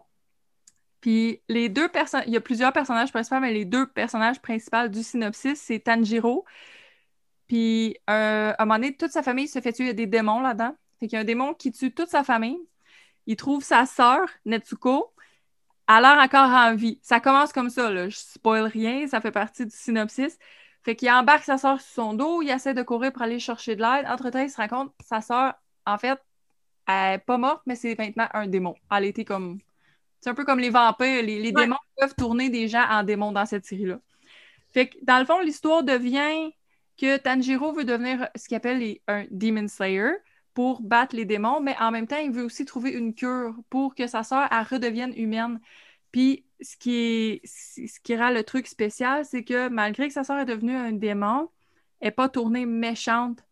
Puis 1.01 1.41
les 1.47 1.69
deux 1.69 1.89
personnes, 1.89 2.23
il 2.27 2.33
y 2.33 2.37
a 2.37 2.41
plusieurs 2.41 2.73
personnages 2.73 3.11
principaux, 3.11 3.39
mais 3.39 3.53
les 3.53 3.65
deux 3.65 3.87
personnages 3.87 4.41
principaux 4.41 4.87
du 4.87 5.03
synopsis, 5.03 5.59
c'est 5.59 5.79
Tanjiro. 5.79 6.45
Puis 7.47 7.97
euh, 8.09 8.51
à 8.57 8.61
un 8.61 8.65
moment 8.65 8.75
donné, 8.75 8.95
toute 8.95 9.11
sa 9.11 9.23
famille 9.23 9.47
se 9.47 9.61
fait 9.61 9.73
tuer. 9.73 9.85
Il 9.85 9.87
y 9.87 9.91
a 9.91 9.93
des 9.93 10.07
démons 10.07 10.41
là-dedans. 10.41 10.75
Fait 10.99 11.07
qu'il 11.07 11.15
y 11.15 11.17
a 11.17 11.21
un 11.21 11.25
démon 11.25 11.53
qui 11.53 11.71
tue 11.71 11.93
toute 11.93 12.09
sa 12.09 12.23
famille. 12.23 12.59
Il 13.27 13.35
trouve 13.35 13.63
sa 13.63 13.85
sœur, 13.85 14.27
Netsuko. 14.45 15.13
a 15.87 16.01
l'air 16.01 16.17
encore 16.17 16.49
en 16.49 16.75
vie. 16.75 16.99
Ça 17.01 17.19
commence 17.21 17.53
comme 17.53 17.69
ça, 17.69 17.89
là. 17.91 18.09
Je 18.09 18.17
spoil 18.17 18.63
rien, 18.65 19.07
ça 19.07 19.21
fait 19.21 19.31
partie 19.31 19.65
du 19.65 19.75
synopsis. 19.75 20.37
Fait 20.83 20.95
qu'il 20.97 21.09
embarque 21.11 21.43
sa 21.45 21.57
soeur 21.57 21.79
sur 21.81 21.93
son 21.93 22.13
dos, 22.13 22.41
il 22.41 22.49
essaie 22.49 22.73
de 22.73 22.81
courir 22.83 23.13
pour 23.13 23.21
aller 23.21 23.39
chercher 23.39 23.75
de 23.77 23.81
l'aide. 23.81 24.05
Entre-temps, 24.07 24.39
il 24.41 24.49
se 24.49 24.57
rend 24.57 24.67
compte 24.67 24.93
sa 25.01 25.21
soeur, 25.21 25.53
en 25.85 25.97
fait, 25.97 26.19
elle 26.87 27.11
n'est 27.11 27.17
pas 27.19 27.37
morte, 27.37 27.61
mais 27.65 27.75
c'est 27.75 27.97
maintenant 27.97 28.27
un 28.33 28.47
démon. 28.47 28.75
Elle 28.91 29.05
était 29.05 29.25
comme. 29.25 29.59
C'est 30.21 30.29
un 30.29 30.33
peu 30.33 30.45
comme 30.45 30.59
les 30.59 30.69
vampires. 30.69 31.23
Les, 31.23 31.39
les 31.39 31.51
Ouais. 31.53 31.63
démons 31.63 31.77
peuvent 31.97 32.15
tourner 32.15 32.49
des 32.49 32.67
gens 32.67 32.85
en 32.89 33.03
démons 33.03 33.31
dans 33.31 33.45
cette 33.45 33.65
série-là. 33.65 33.99
Fait 34.73 34.87
que, 34.89 34.97
dans 35.03 35.19
le 35.19 35.25
fond, 35.25 35.39
l'histoire 35.39 35.83
devient 35.83 36.51
que 36.99 37.17
Tanjiro 37.17 37.71
veut 37.73 37.85
devenir 37.85 38.27
ce 38.35 38.47
qu'il 38.47 38.57
appelle 38.57 38.79
les- 38.79 39.01
un 39.07 39.25
Demon 39.31 39.67
Slayer 39.67 40.11
pour 40.57 40.81
battre 40.81 41.15
les 41.15 41.25
démons, 41.25 41.61
mais 41.61 41.75
en 41.79 41.91
même 41.91 42.07
temps, 42.07 42.17
il 42.17 42.31
veut 42.31 42.41
aussi 42.41 42.65
trouver 42.65 42.89
une 42.89 43.13
cure 43.13 43.53
pour 43.69 43.93
que 43.93 44.07
sa 44.07 44.23
sœur 44.23 44.47
elle 44.49 44.65
redevienne 44.65 45.13
humaine. 45.15 45.61
Puis, 46.11 46.47
ce 46.61 46.75
qui, 46.77 46.95
est, 46.95 47.41
ce 47.45 47.99
qui 47.99 48.17
rend 48.17 48.31
le 48.31 48.41
truc 48.43 48.65
spécial, 48.65 49.23
c'est 49.23 49.43
que 49.43 49.69
malgré 49.69 50.07
que 50.07 50.15
sa 50.15 50.23
sœur 50.23 50.39
est 50.39 50.45
devenue 50.45 50.75
un 50.75 50.93
démon, 50.93 51.51
elle 51.99 52.07
n'est 52.07 52.11
pas 52.11 52.27
tournée 52.27 52.65
méchante. 52.65 53.45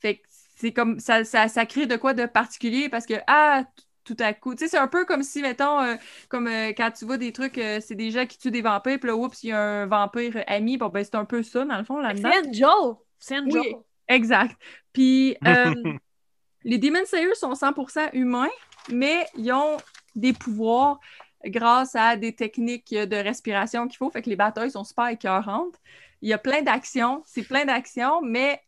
Fait 0.00 0.16
que 0.16 0.26
c'est 0.56 0.72
comme 0.72 0.98
ça, 0.98 1.22
ça, 1.22 1.46
ça 1.46 1.64
crée 1.64 1.86
de 1.86 1.94
quoi 1.94 2.12
de 2.12 2.26
particulier 2.26 2.88
parce 2.88 3.06
que, 3.06 3.14
ah, 3.28 3.62
tout 4.02 4.16
à 4.18 4.32
coup, 4.34 4.56
tu 4.56 4.64
sais, 4.64 4.68
c'est 4.68 4.78
un 4.78 4.88
peu 4.88 5.04
comme 5.04 5.22
si, 5.22 5.42
mettons, 5.42 5.78
euh, 5.78 5.94
comme 6.28 6.48
euh, 6.48 6.72
quand 6.76 6.90
tu 6.90 7.04
vois 7.04 7.18
des 7.18 7.30
trucs, 7.32 7.56
euh, 7.58 7.78
c'est 7.80 7.94
des 7.94 8.10
gens 8.10 8.26
qui 8.26 8.36
tuent 8.36 8.50
des 8.50 8.62
vampires, 8.62 8.98
puis 8.98 9.06
là, 9.06 9.14
oups, 9.14 9.44
il 9.44 9.50
y 9.50 9.52
a 9.52 9.60
un 9.60 9.86
vampire 9.86 10.42
ami. 10.48 10.76
Bon, 10.76 10.88
ben, 10.88 11.04
c'est 11.04 11.14
un 11.14 11.24
peu 11.24 11.44
ça, 11.44 11.64
dans 11.64 11.78
le 11.78 11.84
fond, 11.84 11.98
là-dedans. 11.98 12.30
C'est 12.32 12.48
Angel. 12.48 12.96
C'est. 13.20 13.38
Oui, 13.42 13.76
exact. 14.10 14.56
Puis, 14.92 15.36
euh, 15.46 15.74
les 16.64 16.78
Demon 16.78 17.04
Slayers 17.06 17.34
sont 17.34 17.54
100% 17.54 18.10
humains, 18.12 18.50
mais 18.90 19.26
ils 19.36 19.52
ont 19.52 19.78
des 20.14 20.32
pouvoirs 20.32 21.00
grâce 21.46 21.94
à 21.94 22.16
des 22.16 22.34
techniques 22.34 22.94
de 22.94 23.16
respiration 23.16 23.88
qu'il 23.88 23.96
faut. 23.96 24.10
Fait 24.10 24.22
que 24.22 24.28
les 24.28 24.36
batailles 24.36 24.70
sont 24.70 24.84
super 24.84 25.08
écœurantes. 25.08 25.76
Il 26.20 26.28
y 26.28 26.32
a 26.32 26.38
plein 26.38 26.62
d'actions, 26.62 27.22
c'est 27.24 27.42
plein 27.42 27.64
d'actions, 27.64 28.20
mais 28.20 28.60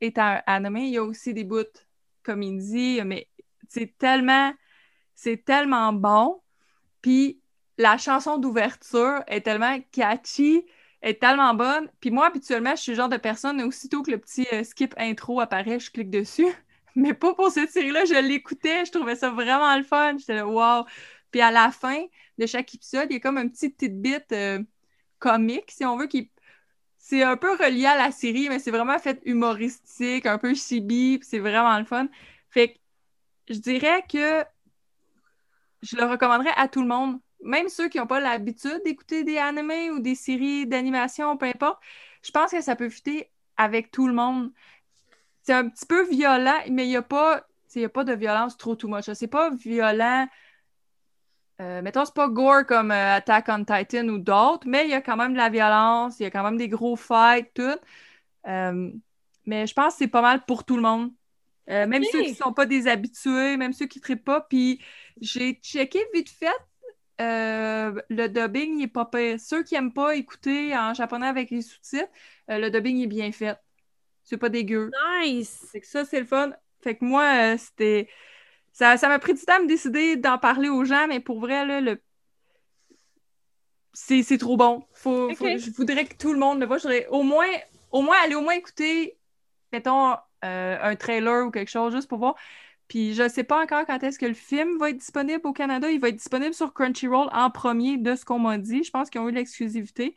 étant 0.00 0.40
anime, 0.46 0.76
il 0.78 0.90
y 0.90 0.98
a 0.98 1.02
aussi 1.02 1.32
des 1.32 1.44
bouts 1.44 1.62
comédie, 2.22 3.00
mais 3.04 3.28
c'est 3.68 3.96
tellement, 3.96 4.52
c'est 5.14 5.44
tellement 5.44 5.92
bon. 5.92 6.42
Puis 7.00 7.40
la 7.78 7.96
chanson 7.96 8.38
d'ouverture 8.38 9.22
est 9.26 9.40
tellement 9.40 9.78
catchy, 9.90 10.64
est 11.02 11.20
tellement 11.20 11.54
bonne. 11.54 11.88
Puis 12.00 12.10
moi, 12.10 12.26
habituellement, 12.26 12.74
je 12.76 12.82
suis 12.82 12.92
le 12.92 12.96
genre 12.96 13.08
de 13.08 13.16
personne, 13.16 13.60
aussitôt 13.62 14.02
que 14.02 14.10
le 14.10 14.18
petit 14.18 14.46
euh, 14.52 14.64
skip 14.64 14.94
intro 14.96 15.40
apparaît, 15.40 15.80
je 15.80 15.90
clique 15.90 16.10
dessus. 16.10 16.46
Mais 16.94 17.14
pas 17.14 17.34
pour 17.34 17.50
cette 17.50 17.70
série-là, 17.70 18.04
je 18.04 18.14
l'écoutais, 18.14 18.84
je 18.84 18.92
trouvais 18.92 19.16
ça 19.16 19.30
vraiment 19.30 19.76
le 19.76 19.82
fun. 19.82 20.16
J'étais 20.18 20.34
là, 20.34 20.46
wow! 20.46 20.84
Puis 21.30 21.40
à 21.40 21.50
la 21.50 21.70
fin 21.70 22.04
de 22.38 22.46
chaque 22.46 22.74
épisode, 22.74 23.06
il 23.10 23.14
y 23.14 23.16
a 23.16 23.20
comme 23.20 23.38
un 23.38 23.48
petit 23.48 23.74
tidbit 23.74 24.16
euh, 24.32 24.62
comique, 25.18 25.70
si 25.70 25.84
on 25.84 25.96
veut, 25.96 26.06
qui 26.06 26.30
c'est 27.02 27.22
un 27.24 27.36
peu 27.36 27.52
relié 27.56 27.86
à 27.86 27.96
la 27.96 28.12
série, 28.12 28.48
mais 28.48 28.60
c'est 28.60 28.70
vraiment 28.70 28.98
fait 28.98 29.20
humoristique, 29.24 30.24
un 30.24 30.38
peu 30.38 30.54
chibi, 30.54 31.18
puis 31.18 31.28
c'est 31.28 31.40
vraiment 31.40 31.76
le 31.78 31.84
fun. 31.84 32.08
Fait 32.48 32.74
que 32.74 32.78
je 33.54 33.58
dirais 33.58 34.04
que 34.08 34.44
je 35.82 35.96
le 35.96 36.04
recommanderais 36.04 36.52
à 36.56 36.68
tout 36.68 36.80
le 36.80 36.86
monde, 36.86 37.18
même 37.42 37.68
ceux 37.68 37.88
qui 37.88 37.98
n'ont 37.98 38.06
pas 38.06 38.20
l'habitude 38.20 38.80
d'écouter 38.84 39.24
des 39.24 39.38
animés 39.38 39.90
ou 39.90 39.98
des 40.00 40.14
séries 40.14 40.66
d'animation, 40.66 41.36
peu 41.36 41.46
importe. 41.46 41.82
Je 42.22 42.30
pense 42.30 42.50
que 42.52 42.60
ça 42.60 42.76
peut 42.76 42.88
fitter 42.88 43.30
avec 43.56 43.90
tout 43.90 44.06
le 44.06 44.14
monde. 44.14 44.52
C'est 45.42 45.52
un 45.54 45.68
petit 45.68 45.86
peu 45.86 46.08
violent, 46.08 46.60
mais 46.70 46.86
il 46.86 46.90
n'y 46.90 46.96
a 46.96 47.02
pas, 47.02 47.46
y 47.74 47.84
a 47.84 47.88
pas 47.88 48.04
de 48.04 48.12
violence 48.12 48.56
trop 48.56 48.76
too 48.76 48.88
much. 48.88 49.10
C'est 49.12 49.26
pas 49.26 49.50
violent. 49.50 50.28
Euh, 51.60 51.82
mettons, 51.82 52.04
c'est 52.04 52.14
pas 52.14 52.28
gore 52.28 52.66
comme 52.66 52.90
euh, 52.90 53.16
Attack 53.16 53.46
on 53.48 53.64
Titan 53.64 54.08
ou 54.08 54.18
d'autres, 54.18 54.66
mais 54.66 54.84
il 54.84 54.90
y 54.90 54.94
a 54.94 55.00
quand 55.00 55.16
même 55.16 55.32
de 55.32 55.38
la 55.38 55.48
violence, 55.48 56.18
il 56.18 56.24
y 56.24 56.26
a 56.26 56.30
quand 56.30 56.42
même 56.42 56.56
des 56.56 56.68
gros 56.68 56.96
fights, 56.96 57.52
tout. 57.54 57.78
Euh, 58.46 58.90
mais 59.46 59.66
je 59.66 59.74
pense 59.74 59.94
que 59.94 59.98
c'est 59.98 60.08
pas 60.08 60.22
mal 60.22 60.44
pour 60.44 60.64
tout 60.64 60.76
le 60.76 60.82
monde. 60.82 61.12
Euh, 61.70 61.86
même 61.86 62.04
ceux 62.04 62.22
qui 62.22 62.34
sont 62.34 62.52
pas 62.52 62.66
des 62.66 62.88
habitués, 62.88 63.56
même 63.56 63.72
ceux 63.72 63.86
qui 63.86 63.98
ne 63.98 64.02
trippent 64.02 64.24
pas. 64.24 64.40
Puis 64.42 64.82
j'ai 65.20 65.54
checké 65.54 66.00
vite 66.14 66.30
fait. 66.30 66.48
Euh, 67.22 68.02
le 68.08 68.26
dubbing 68.28 68.78
il 68.78 68.84
est 68.84 68.88
pas 68.88 69.04
pire. 69.04 69.38
Ceux 69.38 69.62
qui 69.62 69.74
aiment 69.74 69.92
pas 69.92 70.16
écouter 70.16 70.76
en 70.76 70.94
japonais 70.94 71.26
avec 71.28 71.50
les 71.50 71.62
sous-titres, 71.62 72.10
euh, 72.50 72.58
le 72.58 72.70
dubbing 72.70 73.02
est 73.02 73.06
bien 73.06 73.30
fait. 73.32 73.56
C'est 74.24 74.36
pas 74.36 74.48
dégueu. 74.48 74.90
Nice. 75.22 75.66
Fait 75.70 75.80
que 75.80 75.86
ça, 75.86 76.04
c'est 76.04 76.20
le 76.20 76.26
fun. 76.26 76.52
Fait 76.82 76.96
que 76.96 77.04
moi, 77.04 77.54
euh, 77.54 77.56
c'était. 77.58 78.08
Ça, 78.72 78.96
ça 78.96 79.08
m'a 79.08 79.18
pris 79.18 79.34
du 79.34 79.42
temps 79.42 79.56
à 79.56 79.60
me 79.60 79.66
décider 79.66 80.16
d'en 80.16 80.38
parler 80.38 80.68
aux 80.68 80.84
gens, 80.84 81.06
mais 81.06 81.20
pour 81.20 81.40
vrai, 81.40 81.64
là, 81.66 81.80
le. 81.80 82.02
C'est 83.92 84.22
c'est 84.22 84.38
trop 84.38 84.56
bon. 84.56 84.86
Faut, 84.94 85.30
je 85.30 85.70
voudrais 85.76 86.06
que 86.06 86.16
tout 86.16 86.32
le 86.32 86.38
monde 86.38 86.60
le 86.60 86.66
voit. 86.66 86.78
Je 86.78 86.84
voudrais 86.84 87.06
au 87.08 87.22
moins, 87.22 87.50
au 87.90 88.00
moins 88.00 88.16
aller 88.24 88.34
au 88.34 88.40
moins 88.40 88.54
écouter, 88.54 89.18
mettons, 89.70 90.16
un 90.40 90.96
trailer 90.96 91.46
ou 91.46 91.50
quelque 91.50 91.70
chose, 91.70 91.92
juste 91.92 92.08
pour 92.08 92.18
voir. 92.18 92.36
Puis 92.88 93.14
je 93.14 93.28
sais 93.28 93.44
pas 93.44 93.62
encore 93.62 93.86
quand 93.86 94.02
est-ce 94.02 94.18
que 94.18 94.26
le 94.26 94.34
film 94.34 94.78
va 94.78 94.90
être 94.90 94.98
disponible 94.98 95.40
au 95.44 95.52
Canada. 95.52 95.90
Il 95.90 96.00
va 96.00 96.08
être 96.08 96.16
disponible 96.16 96.54
sur 96.54 96.74
Crunchyroll 96.74 97.28
en 97.32 97.50
premier 97.50 97.96
de 97.96 98.14
ce 98.14 98.24
qu'on 98.24 98.38
m'a 98.38 98.58
dit. 98.58 98.84
Je 98.84 98.90
pense 98.90 99.08
qu'ils 99.08 99.20
ont 99.20 99.28
eu 99.28 99.32
l'exclusivité. 99.32 100.14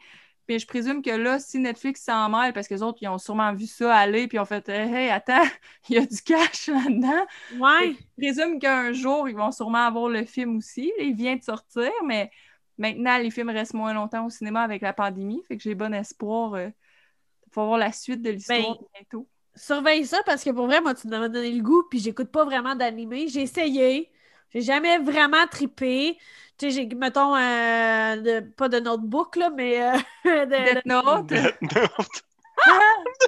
Mais 0.48 0.60
je 0.60 0.68
présume 0.68 1.02
que 1.02 1.10
là, 1.10 1.40
si 1.40 1.58
Netflix 1.58 2.04
s'en 2.04 2.30
mêle, 2.30 2.54
parce 2.54 2.68
que 2.68 2.76
les 2.76 2.84
autres, 2.84 3.00
ils 3.02 3.08
ont 3.08 3.18
sûrement 3.18 3.54
vu 3.54 3.66
ça 3.66 3.96
aller, 3.96 4.28
puis 4.28 4.38
ils 4.38 4.40
ont 4.40 4.46
fait 4.46 4.68
Hey, 4.70 4.94
hey, 4.94 5.10
attends, 5.10 5.44
il 5.90 5.96
y 5.96 5.98
a 5.98 6.06
du 6.06 6.22
cash 6.22 6.68
là-dedans. 6.68 7.26
Ouais. 7.60 7.96
Je 8.18 8.24
présume 8.24 8.60
qu'un 8.60 8.94
jour, 8.94 9.28
ils 9.28 9.36
vont 9.36 9.52
sûrement 9.52 9.88
avoir 9.88 10.08
le 10.10 10.24
film 10.26 10.58
aussi. 10.58 10.92
Il 11.00 11.16
vient 11.16 11.36
de 11.36 11.44
sortir, 11.44 11.92
mais 12.06 12.30
maintenant, 12.78 13.18
les 13.18 13.32
films 13.32 13.50
restent 13.50 13.74
moins 13.74 13.94
longtemps 13.94 14.26
au 14.26 14.30
cinéma 14.30 14.62
avec 14.62 14.82
la 14.82 14.94
pandémie. 14.94 15.42
Fait 15.48 15.58
que 15.58 15.64
j'ai 15.64 15.74
bon 15.74 15.94
espoir 15.94 16.54
euh, 16.54 16.68
de 16.68 17.50
pouvoir 17.50 17.68
voir 17.68 17.80
la 17.80 17.92
suite 17.92 18.22
de 18.22 18.30
l'histoire 18.30 18.60
Ben, 18.60 18.88
bientôt. 18.94 19.28
Surveille 19.56 20.06
ça 20.06 20.22
parce 20.26 20.44
que 20.44 20.50
pour 20.50 20.66
vrai, 20.66 20.82
moi, 20.82 20.94
tu 20.94 21.08
m'as 21.08 21.30
donné 21.30 21.52
le 21.52 21.64
goût, 21.64 21.84
puis 21.90 22.00
j'écoute 22.00 22.30
pas 22.32 22.44
vraiment 22.46 22.76
d'animé. 22.76 23.28
J'ai 23.30 23.42
essayé. 23.44 24.12
J'ai 24.54 24.62
jamais 24.62 24.98
vraiment 25.00 25.48
trippé. 25.48 26.18
Tu 26.58 26.72
sais, 26.72 26.88
j'ai, 26.90 26.96
mettons, 26.96 27.36
euh, 27.36 28.16
de- 28.18 28.40
pas 28.42 28.70
de 28.70 28.80
notebook, 28.80 29.36
là, 29.38 29.50
mais 29.50 29.82
euh, 29.82 29.98
de- 30.26 30.76
Death 30.76 30.86
Note. 30.86 31.28
Death 31.28 31.56
Note. 31.62 32.24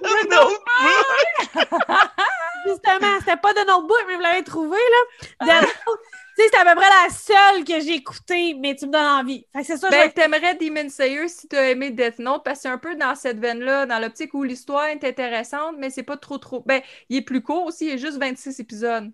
Death 0.01 0.29
Note. 0.29 0.61
Justement, 2.67 3.19
c'était 3.19 3.37
pas 3.37 3.53
de 3.53 3.65
notebook, 3.67 4.03
mais 4.07 4.15
vous 4.15 4.21
l'avez 4.21 4.43
trouvé, 4.43 4.77
là. 4.77 5.61
Note, 5.61 5.69
Tu 6.37 6.43
sais, 6.43 6.49
c'est 6.53 6.59
à 6.59 6.65
peu 6.65 6.79
près 6.79 6.89
la 6.89 7.09
seule 7.09 7.63
que 7.63 7.79
j'ai 7.79 7.95
écoutée, 7.95 8.53
mais 8.53 8.75
tu 8.75 8.85
me 8.85 8.91
donnes 8.91 9.05
envie. 9.05 9.47
Fait 9.53 9.61
que 9.61 9.65
c'est 9.65 9.77
ça, 9.77 9.89
Ben, 9.89 10.11
t'aimerais 10.11 10.53
Demon 10.55 10.87
Slayer 10.87 11.27
si 11.27 11.47
t'as 11.47 11.69
aimé 11.71 11.89
Death 11.89 12.19
Note, 12.19 12.43
parce 12.43 12.59
que 12.59 12.61
c'est 12.63 12.69
un 12.69 12.77
peu 12.77 12.95
dans 12.95 13.15
cette 13.15 13.39
veine-là, 13.39 13.87
dans 13.87 13.97
l'optique 13.97 14.35
où 14.35 14.43
l'histoire 14.43 14.85
est 14.85 15.03
intéressante, 15.03 15.75
mais 15.79 15.89
c'est 15.89 16.03
pas 16.03 16.17
trop 16.17 16.37
trop. 16.37 16.61
Ben, 16.65 16.81
il 17.09 17.17
est 17.17 17.21
plus 17.23 17.41
court 17.41 17.65
aussi, 17.65 17.87
il 17.87 17.93
est 17.93 17.97
juste 17.97 18.19
26 18.19 18.59
épisodes. 18.59 19.05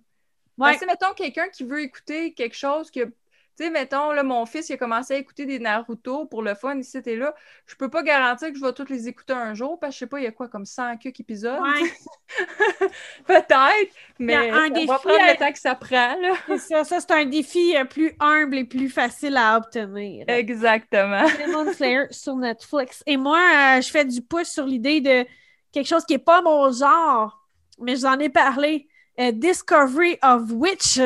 Ouais. 0.58 0.72
Parce 0.72 0.80
que, 0.80 0.86
mettons, 0.86 1.14
quelqu'un 1.16 1.48
qui 1.48 1.64
veut 1.64 1.82
écouter 1.82 2.34
quelque 2.34 2.56
chose 2.56 2.92
que. 2.92 3.12
Tu 3.58 3.66
sais, 3.66 3.70
mettons, 3.70 4.12
là, 4.12 4.24
mon 4.24 4.46
fils, 4.48 4.70
il 4.70 4.74
a 4.74 4.78
commencé 4.78 5.14
à 5.14 5.18
écouter 5.18 5.46
des 5.46 5.60
Naruto 5.60 6.26
pour 6.26 6.42
le 6.42 6.56
fun, 6.56 6.78
ici 6.80 6.98
et 7.06 7.16
là. 7.16 7.36
Je 7.68 7.76
peux 7.76 7.90
pas 7.90 8.02
garantir 8.04 8.50
que 8.52 8.58
je 8.58 8.66
vais 8.66 8.74
tous 8.74 8.90
les 8.90 9.08
écouter 9.08 9.34
un 9.34 9.54
jour, 9.54 9.80
parce 9.80 9.92
que 9.92 9.96
je 9.96 10.00
sais 10.00 10.08
pas, 10.08 10.20
il 10.20 10.24
y 10.24 10.28
a 10.28 10.32
quoi, 10.32 10.48
comme 10.50 10.66
100 10.66 10.98
quelques 10.98 11.20
épisodes? 11.20 11.62
Ouais. 11.62 11.92
Peut-être, 13.26 13.94
mais 14.20 14.34
Il 14.34 14.34
y 14.34 14.36
a 14.36 14.66
un 14.66 14.70
on 14.70 14.70
défi 14.72 14.88
va 14.88 15.00
prendre 15.00 15.26
le 15.26 15.36
temps 15.38 15.52
que 15.52 15.60
ça 15.60 15.76
prend, 15.76 16.16
là. 16.22 16.34
C'est 16.48 16.58
ça, 16.60 16.84
ça 16.84 17.00
c'est 17.00 17.12
un 17.12 17.26
défi 17.26 17.76
euh, 17.78 17.86
plus 17.86 18.14
humble 18.20 18.58
et 18.58 18.66
plus 18.66 18.90
facile 18.90 19.38
à 19.38 19.58
obtenir. 19.58 20.26
Exactement. 20.28 21.30
Demon 21.38 21.68
Slayer 21.68 22.06
sur 22.12 22.36
Netflix. 22.36 23.04
Et 23.06 23.18
moi, 23.18 23.40
euh, 23.78 23.82
je 23.82 23.90
fais 23.90 24.06
du 24.06 24.22
pouce 24.22 24.50
sur 24.50 24.66
l'idée 24.66 25.02
de 25.02 25.26
quelque 25.72 25.88
chose 25.88 26.06
qui 26.06 26.14
n'est 26.14 26.20
pas 26.20 26.42
mon 26.42 26.72
genre, 26.72 27.48
mais 27.80 27.96
je 27.96 28.02
vous 28.02 28.06
en 28.08 28.20
ai 28.20 28.30
parlé. 28.30 28.88
euh, 29.20 29.32
Discovery 29.32 30.18
of 30.24 30.44
Witches 30.52 31.00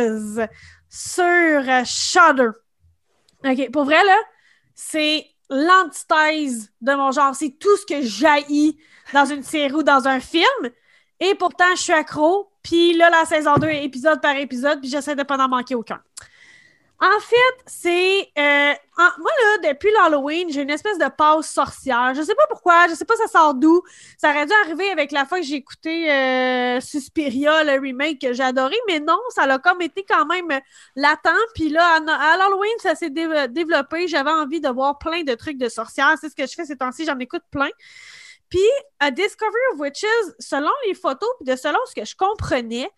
sur 0.98 1.24
euh, 1.24 1.84
Shudder. 1.86 2.50
OK, 3.46 3.72
pour 3.72 3.86
vrai, 3.86 4.04
là, 4.04 4.18
c'est 4.74 5.28
l'antithèse 5.48 6.72
de 6.82 6.94
mon 6.94 7.12
genre. 7.12 7.36
C'est 7.36 7.52
tout 7.60 7.76
ce 7.78 7.86
que 7.86 8.02
j'haïs 8.02 8.78
dans 9.14 9.26
une 9.26 9.44
série 9.44 9.74
ou 9.74 9.84
dans 9.84 10.08
un 10.08 10.20
film. 10.20 10.72
Et 11.20 11.36
pourtant, 11.36 11.76
je 11.76 11.82
suis 11.82 11.94
accro. 11.94 12.50
Puis 12.64 12.94
là, 12.94 13.12
la 13.12 13.26
saison 13.26 13.56
2 13.58 13.68
est 13.68 13.86
épisode 13.86 14.22
par 14.22 14.36
épisode, 14.36 14.80
puis 14.80 14.90
j'essaie 14.90 15.16
de 15.16 15.24
pas 15.24 15.38
en 15.38 15.48
manquer 15.48 15.76
aucun. 15.76 16.02
En 17.00 17.20
fait, 17.20 17.64
c'est. 17.68 18.22
euh, 18.40 18.74
moi, 18.98 19.32
là, 19.44 19.72
depuis 19.72 19.92
l'Halloween, 19.92 20.50
j'ai 20.52 20.64
une 20.64 20.72
espèce 20.72 20.98
de 20.98 21.08
passe 21.16 21.48
sorcière. 21.52 22.14
Je 22.16 22.24
sais 22.24 22.34
pas 22.34 22.48
pourquoi, 22.50 22.88
je 22.88 22.96
sais 22.96 23.06
pas 23.06 23.16
ça 23.18 23.28
sort 23.28 23.54
d'où. 23.54 23.84
Ça 24.18 24.32
aurait 24.32 24.48
dû 24.48 24.54
arriver 24.64 24.90
avec 24.90 25.12
la 25.12 25.26
fois 25.28 25.40
que 25.40 25.46
j'ai 25.46 25.56
écouté 25.58 26.12
euh, 26.12 26.82
Suspiria, 26.82 27.64
le 27.64 27.80
remake 27.80 28.20
que 28.22 28.34
j'ai 28.34 28.42
adoré, 28.42 28.76
mais 28.88 29.00
non, 29.00 29.20
ça 29.30 29.46
l'a 29.46 29.60
comme 29.60 29.80
été 29.82 30.04
quand 30.10 30.26
même 30.26 30.60
latent. 30.96 31.30
Puis 31.54 31.70
là, 31.70 31.98
à, 31.98 32.38
l'Halloween, 32.38 32.74
ça 32.82 32.96
s'est 32.96 33.12
dé- 33.12 33.48
développé. 33.50 34.08
J'avais 34.08 34.32
envie 34.32 34.60
de 34.60 34.70
voir 34.70 34.98
plein 34.98 35.22
de 35.22 35.36
trucs 35.36 35.60
de 35.60 35.70
sorcières. 35.70 36.16
C'est 36.20 36.30
ce 36.30 36.36
que 36.36 36.48
je 36.48 36.54
fais 36.56 36.66
ces 36.66 36.78
temps-ci, 36.78 37.06
j'en 37.06 37.20
écoute 37.20 37.44
plein. 37.52 37.70
Puis, 38.50 38.60
à 39.00 39.12
Discovery 39.12 39.62
of 39.74 39.80
Witches, 39.80 40.06
selon 40.40 40.72
les 40.88 40.96
photos, 40.96 41.30
puis 41.40 41.52
de 41.52 41.56
selon 41.56 41.80
ce 41.86 41.94
que 41.94 42.06
je 42.06 42.16
comprenais, 42.16 42.90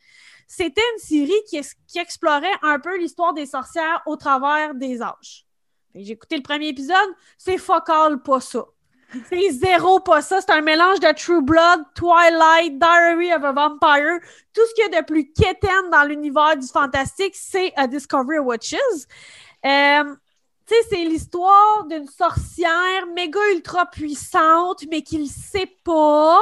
c'était 0.51 0.81
une 0.95 0.99
série 0.99 1.43
qui, 1.47 1.61
explorait 1.99 2.47
un 2.63 2.79
peu 2.79 2.97
l'histoire 2.97 3.35
des 3.35 3.45
sorcières 3.45 4.01
au 4.07 4.15
travers 4.15 4.73
des 4.73 4.99
âges. 4.99 5.45
J'ai 5.93 6.13
écouté 6.13 6.37
le 6.37 6.41
premier 6.41 6.69
épisode, 6.69 6.95
c'est 7.37 7.59
fuck 7.59 7.87
all 7.87 8.19
pas 8.23 8.41
ça. 8.41 8.65
C'est 9.29 9.51
zéro 9.51 9.99
pas 9.99 10.21
ça. 10.21 10.41
C'est 10.41 10.51
un 10.51 10.61
mélange 10.61 10.99
de 10.99 11.11
True 11.13 11.43
Blood, 11.43 11.81
Twilight, 11.93 12.79
Diary 12.79 13.31
of 13.33 13.43
a 13.43 13.51
Vampire. 13.51 14.19
Tout 14.53 14.61
ce 14.67 14.73
qu'il 14.73 14.91
y 14.91 14.95
a 14.95 15.01
de 15.01 15.05
plus 15.05 15.31
quétaine 15.31 15.89
dans 15.91 16.03
l'univers 16.03 16.57
du 16.57 16.67
fantastique, 16.67 17.35
c'est 17.35 17.71
A 17.75 17.85
Discovery 17.85 18.39
of 18.39 18.47
Witches. 18.47 19.05
Euh, 19.65 20.15
c'est 20.89 21.03
l'histoire 21.05 21.85
d'une 21.89 22.07
sorcière 22.07 23.07
méga 23.15 23.39
ultra 23.53 23.85
puissante, 23.85 24.83
mais 24.89 25.03
qui 25.03 25.19
le 25.19 25.25
sait 25.25 25.71
pas. 25.83 26.39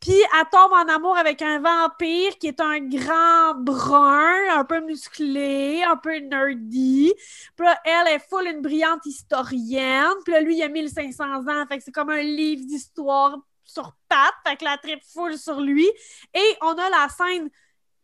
Puis 0.00 0.12
elle 0.12 0.48
tombe 0.50 0.72
en 0.72 0.88
amour 0.88 1.16
avec 1.16 1.42
un 1.42 1.58
vampire 1.58 2.38
qui 2.38 2.46
est 2.48 2.60
un 2.60 2.78
grand 2.80 3.54
brun, 3.54 4.56
un 4.56 4.64
peu 4.64 4.80
musclé, 4.80 5.82
un 5.82 5.96
peu 5.96 6.18
nerdy. 6.18 7.12
Puis 7.56 7.66
là, 7.66 7.80
elle 7.84 8.14
est 8.14 8.28
full 8.28 8.46
une 8.46 8.62
brillante 8.62 9.04
historienne. 9.06 10.14
Puis 10.24 10.32
là, 10.32 10.40
lui, 10.40 10.56
il 10.56 10.62
a 10.62 10.68
1500 10.68 11.48
ans. 11.48 11.66
Fait 11.66 11.78
que 11.78 11.84
c'est 11.84 11.92
comme 11.92 12.10
un 12.10 12.22
livre 12.22 12.64
d'histoire 12.64 13.36
sur 13.64 13.92
pattes. 14.08 14.34
Fait 14.46 14.56
que 14.56 14.64
la 14.64 14.78
tripe 14.78 15.02
full 15.04 15.36
sur 15.36 15.60
lui. 15.60 15.88
Et 16.32 16.56
on 16.62 16.72
a 16.78 16.90
la 16.90 17.08
scène 17.08 17.50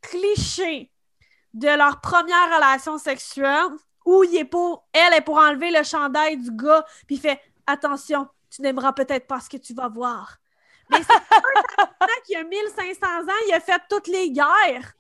cliché 0.03 0.91
de 1.55 1.69
leur 1.69 2.01
première 2.01 2.57
relation 2.57 2.99
sexuelle 2.99 3.69
où 4.05 4.25
il 4.25 4.37
est 4.37 4.45
pour, 4.45 4.87
elle 4.93 5.15
est 5.15 5.23
pour 5.23 5.37
enlever 5.37 5.71
le 5.71 5.85
chandail 5.85 6.37
du 6.37 6.51
gars. 6.51 6.85
Puis 7.07 7.17
fait 7.17 7.41
Attention, 7.67 8.29
tu 8.51 8.63
n'aimeras 8.63 8.93
peut-être 8.93 9.27
pas 9.27 9.41
ce 9.41 9.49
que 9.49 9.57
tu 9.57 9.75
vas 9.75 9.89
voir. 9.89 10.37
Mais 10.91 10.99
c'est 11.03 11.15
un 11.15 11.63
tabarnak 11.77 12.23
qui 12.25 12.37
a 12.37 12.45
1500 12.45 13.07
ans, 13.07 13.43
il 13.49 13.55
a 13.55 13.61
fait 13.61 13.81
toutes 13.89 14.07
les 14.07 14.31
guerres. 14.31 14.95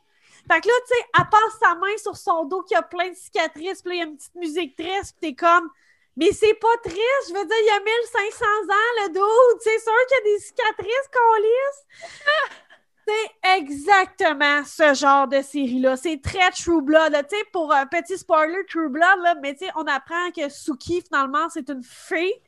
Fait 0.50 0.60
que 0.60 0.68
là, 0.68 0.74
tu 0.86 0.94
sais, 0.94 1.04
elle 1.18 1.28
passe 1.30 1.58
sa 1.60 1.74
main 1.74 1.96
sur 1.96 2.16
son 2.16 2.44
dos 2.44 2.62
qui 2.62 2.74
a 2.74 2.82
plein 2.82 3.10
de 3.10 3.14
cicatrices, 3.14 3.82
puis 3.82 3.90
là, 3.90 3.94
il 3.94 3.98
y 3.98 4.02
a 4.02 4.04
une 4.06 4.16
petite 4.16 4.34
musique 4.34 4.76
triste, 4.76 5.16
puis 5.18 5.30
t'es 5.30 5.34
comme, 5.34 5.70
mais 6.16 6.32
c'est 6.32 6.54
pas 6.54 6.76
triste, 6.82 7.28
je 7.28 7.34
veux 7.34 7.46
dire, 7.46 7.56
il 7.60 7.66
y 7.66 7.70
a 7.70 7.80
1500 7.80 8.44
ans, 8.44 9.06
le 9.06 9.12
dos, 9.14 9.58
c'est 9.60 9.78
sûr 9.78 9.92
qu'il 10.08 10.16
y 10.16 10.20
a 10.20 10.34
des 10.34 10.38
cicatrices 10.40 11.10
qu'on 11.12 11.42
lisse. 11.42 12.60
C'est 13.06 13.58
exactement 13.58 14.64
ce 14.64 14.94
genre 14.94 15.28
de 15.28 15.42
série-là. 15.42 15.94
C'est 15.96 16.22
très 16.22 16.50
True 16.52 16.80
Blood. 16.80 17.12
Tu 17.28 17.36
sais, 17.36 17.44
pour 17.52 17.70
un 17.70 17.86
petit 17.86 18.16
spoiler, 18.16 18.64
True 18.66 18.88
Blood, 18.88 19.20
là, 19.22 19.34
mais 19.42 19.52
tu 19.54 19.66
sais, 19.66 19.72
on 19.76 19.84
apprend 19.86 20.30
que 20.34 20.48
Suki, 20.48 21.02
finalement, 21.02 21.48
c'est 21.50 21.68
une 21.68 21.82
fée. 21.82 22.42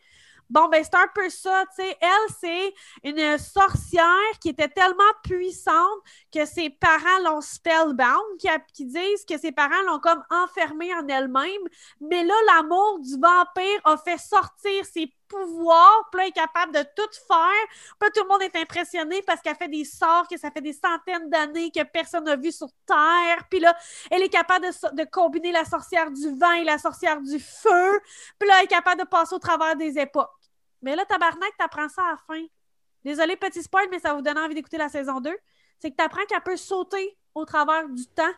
Bon, 0.49 0.69
ben, 0.69 0.83
c'est 0.85 0.95
un 0.95 1.09
peu 1.15 1.29
ça, 1.29 1.65
tu 1.77 1.83
sais. 1.83 1.97
Elle, 2.01 2.35
c'est 2.41 2.75
une 3.05 3.39
sorcière 3.39 4.39
qui 4.41 4.51
était 4.51 4.69
tellement 4.69 5.03
puissante 5.25 6.01
que 6.33 6.45
ses 6.45 6.71
parents 6.71 7.19
l'ont 7.25 7.41
spellbound, 7.41 8.39
qui, 8.73 8.85
disent 8.85 9.25
que 9.29 9.39
ses 9.39 9.53
parents 9.53 9.83
l'ont 9.87 9.99
comme 9.99 10.23
enfermée 10.31 10.95
en 10.95 11.07
elle-même. 11.09 11.63
Mais 12.01 12.25
là, 12.25 12.35
l'amour 12.47 13.01
du 13.01 13.15
vampire 13.15 13.81
a 13.85 13.97
fait 13.97 14.19
sortir 14.19 14.85
ses 14.85 15.13
pouvoirs, 15.29 16.09
puis 16.11 16.19
là, 16.19 16.25
elle 16.25 16.29
est 16.29 16.33
capable 16.33 16.73
de 16.73 16.83
tout 16.95 17.11
faire. 17.27 17.67
Puis 17.99 18.09
là, 18.09 18.11
tout 18.15 18.23
le 18.23 18.29
monde 18.29 18.43
est 18.43 18.57
impressionné 18.57 19.23
parce 19.23 19.41
qu'elle 19.41 19.57
fait 19.57 19.69
des 19.69 19.85
sorts 19.85 20.27
que 20.29 20.37
ça 20.37 20.51
fait 20.51 20.61
des 20.61 20.73
centaines 20.73 21.29
d'années 21.31 21.71
que 21.71 21.83
personne 21.83 22.25
n'a 22.25 22.37
vu 22.37 22.53
sur 22.53 22.69
Terre. 22.87 23.45
Puis 23.51 23.61
là, 23.61 23.77
elle 24.11 24.23
est 24.23 24.29
capable 24.29 24.67
de, 24.67 25.05
combiner 25.11 25.53
la 25.53 25.65
sorcière 25.65 26.11
du 26.11 26.37
vent 26.37 26.53
et 26.53 26.65
la 26.65 26.79
sorcière 26.79 27.21
du 27.21 27.39
feu. 27.39 28.01
Puis 28.39 28.49
là, 28.49 28.57
elle 28.59 28.65
est 28.65 28.69
capable 28.69 29.01
de 29.01 29.07
passer 29.07 29.35
au 29.35 29.39
travers 29.39 29.77
des 29.77 29.99
époques. 29.99 30.31
Mais 30.83 30.95
là, 30.97 31.05
tabarnak, 31.05 31.57
t'apprends 31.59 31.89
ça 31.89 32.03
à 32.03 32.11
la 32.11 32.17
fin. 32.17 32.45
Désolé, 33.05 33.37
petit 33.37 33.63
spoil, 33.63 33.87
mais 33.91 33.99
ça 33.99 34.15
vous 34.15 34.23
donner 34.23 34.41
envie 34.41 34.55
d'écouter 34.55 34.79
la 34.79 34.89
saison 34.89 35.21
2. 35.21 35.35
C'est 35.79 35.91
que 35.91 35.97
t'apprends 35.97 36.25
qu'elle 36.29 36.43
peut 36.43 36.57
sauter 36.57 37.17
au 37.35 37.45
travers 37.45 37.89
du 37.89 38.07
temps. 38.09 38.33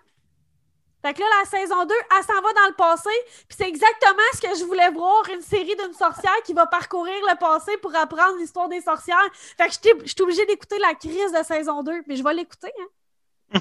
Fait 1.02 1.14
que 1.14 1.20
là, 1.20 1.26
la 1.40 1.44
saison 1.44 1.84
2, 1.84 1.94
elle 1.94 2.24
s'en 2.24 2.42
va 2.42 2.52
dans 2.54 2.68
le 2.68 2.74
passé. 2.74 3.10
Puis 3.48 3.56
c'est 3.56 3.68
exactement 3.68 4.22
ce 4.34 4.40
que 4.40 4.58
je 4.58 4.64
voulais 4.64 4.90
voir, 4.90 5.22
une 5.32 5.42
série 5.42 5.76
d'une 5.76 5.94
sorcière 5.94 6.36
qui 6.44 6.52
va 6.52 6.66
parcourir 6.66 7.14
le 7.30 7.38
passé 7.38 7.76
pour 7.78 7.94
apprendre 7.94 8.36
l'histoire 8.38 8.68
des 8.68 8.80
sorcières. 8.80 9.16
Fait 9.32 9.68
que 9.68 9.74
je 10.04 10.10
suis 10.10 10.22
obligée 10.22 10.44
d'écouter 10.46 10.78
la 10.78 10.94
crise 10.94 11.32
de 11.32 11.42
saison 11.44 11.82
2. 11.82 12.02
Mais 12.06 12.16
je 12.16 12.24
vais 12.24 12.34
l'écouter, 12.34 12.72
hein. 12.80 13.60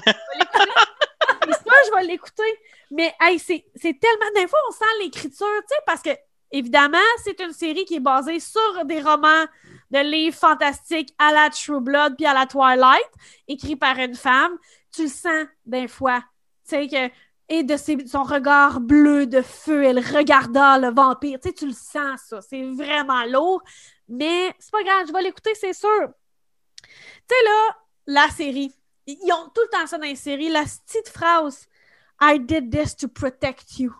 Je 1.40 1.54
vais 1.54 1.86
je 1.86 1.94
vais 1.94 2.04
l'écouter. 2.04 2.58
Mais 2.90 3.14
hey, 3.20 3.38
c'est 3.38 3.64
c'est 3.76 3.98
tellement... 3.98 4.26
Des 4.34 4.46
fois, 4.48 4.58
on 4.68 4.72
sent 4.72 4.84
l'écriture, 5.00 5.46
tu 5.62 5.68
sais, 5.68 5.82
parce 5.86 6.02
que, 6.02 6.10
évidemment, 6.50 6.98
c'est 7.24 7.40
une 7.40 7.52
série 7.52 7.84
qui 7.84 7.96
est 7.96 8.00
basée 8.00 8.40
sur 8.40 8.84
des 8.84 9.00
romans 9.00 9.46
de 9.90 9.98
livres 10.00 10.36
fantastiques 10.36 11.14
à 11.18 11.32
la 11.32 11.50
True 11.50 11.80
Blood 11.80 12.16
puis 12.16 12.26
à 12.26 12.34
la 12.34 12.46
Twilight, 12.46 13.08
écrits 13.46 13.76
par 13.76 13.96
une 13.98 14.14
femme. 14.14 14.58
Tu 14.94 15.04
le 15.04 15.08
sens 15.08 15.46
des 15.64 15.88
fois. 15.88 16.22
Tu 16.68 16.76
sais 16.76 16.88
que 16.88 17.12
et 17.48 17.62
de 17.62 17.76
ses- 17.76 18.06
son 18.06 18.22
regard 18.22 18.80
bleu 18.80 19.26
de 19.26 19.40
feu, 19.42 19.84
elle 19.84 19.98
regarda 20.00 20.78
le 20.78 20.90
vampire. 20.92 21.38
Tu 21.40 21.48
sais, 21.48 21.54
tu 21.54 21.66
le 21.66 21.72
sens, 21.72 22.20
ça. 22.28 22.40
C'est 22.42 22.62
vraiment 22.62 23.24
lourd. 23.24 23.62
Mais 24.08 24.54
c'est 24.58 24.70
pas 24.70 24.82
grave, 24.82 25.06
je 25.08 25.12
vais 25.12 25.22
l'écouter, 25.22 25.54
c'est 25.54 25.72
sûr. 25.72 26.08
Tu 26.82 26.88
sais, 27.30 27.44
là, 27.44 27.76
la 28.06 28.28
série. 28.30 28.74
Ils 29.06 29.32
ont 29.32 29.48
tout 29.54 29.62
le 29.62 29.68
temps 29.68 29.86
ça 29.86 29.96
dans 29.98 30.04
les 30.04 30.16
séries. 30.16 30.50
La 30.50 30.64
petite 30.64 31.08
phrase 31.08 31.66
I 32.20 32.38
did 32.38 32.70
this 32.70 32.96
to 32.96 33.08
protect 33.08 33.78
you. 33.78 33.94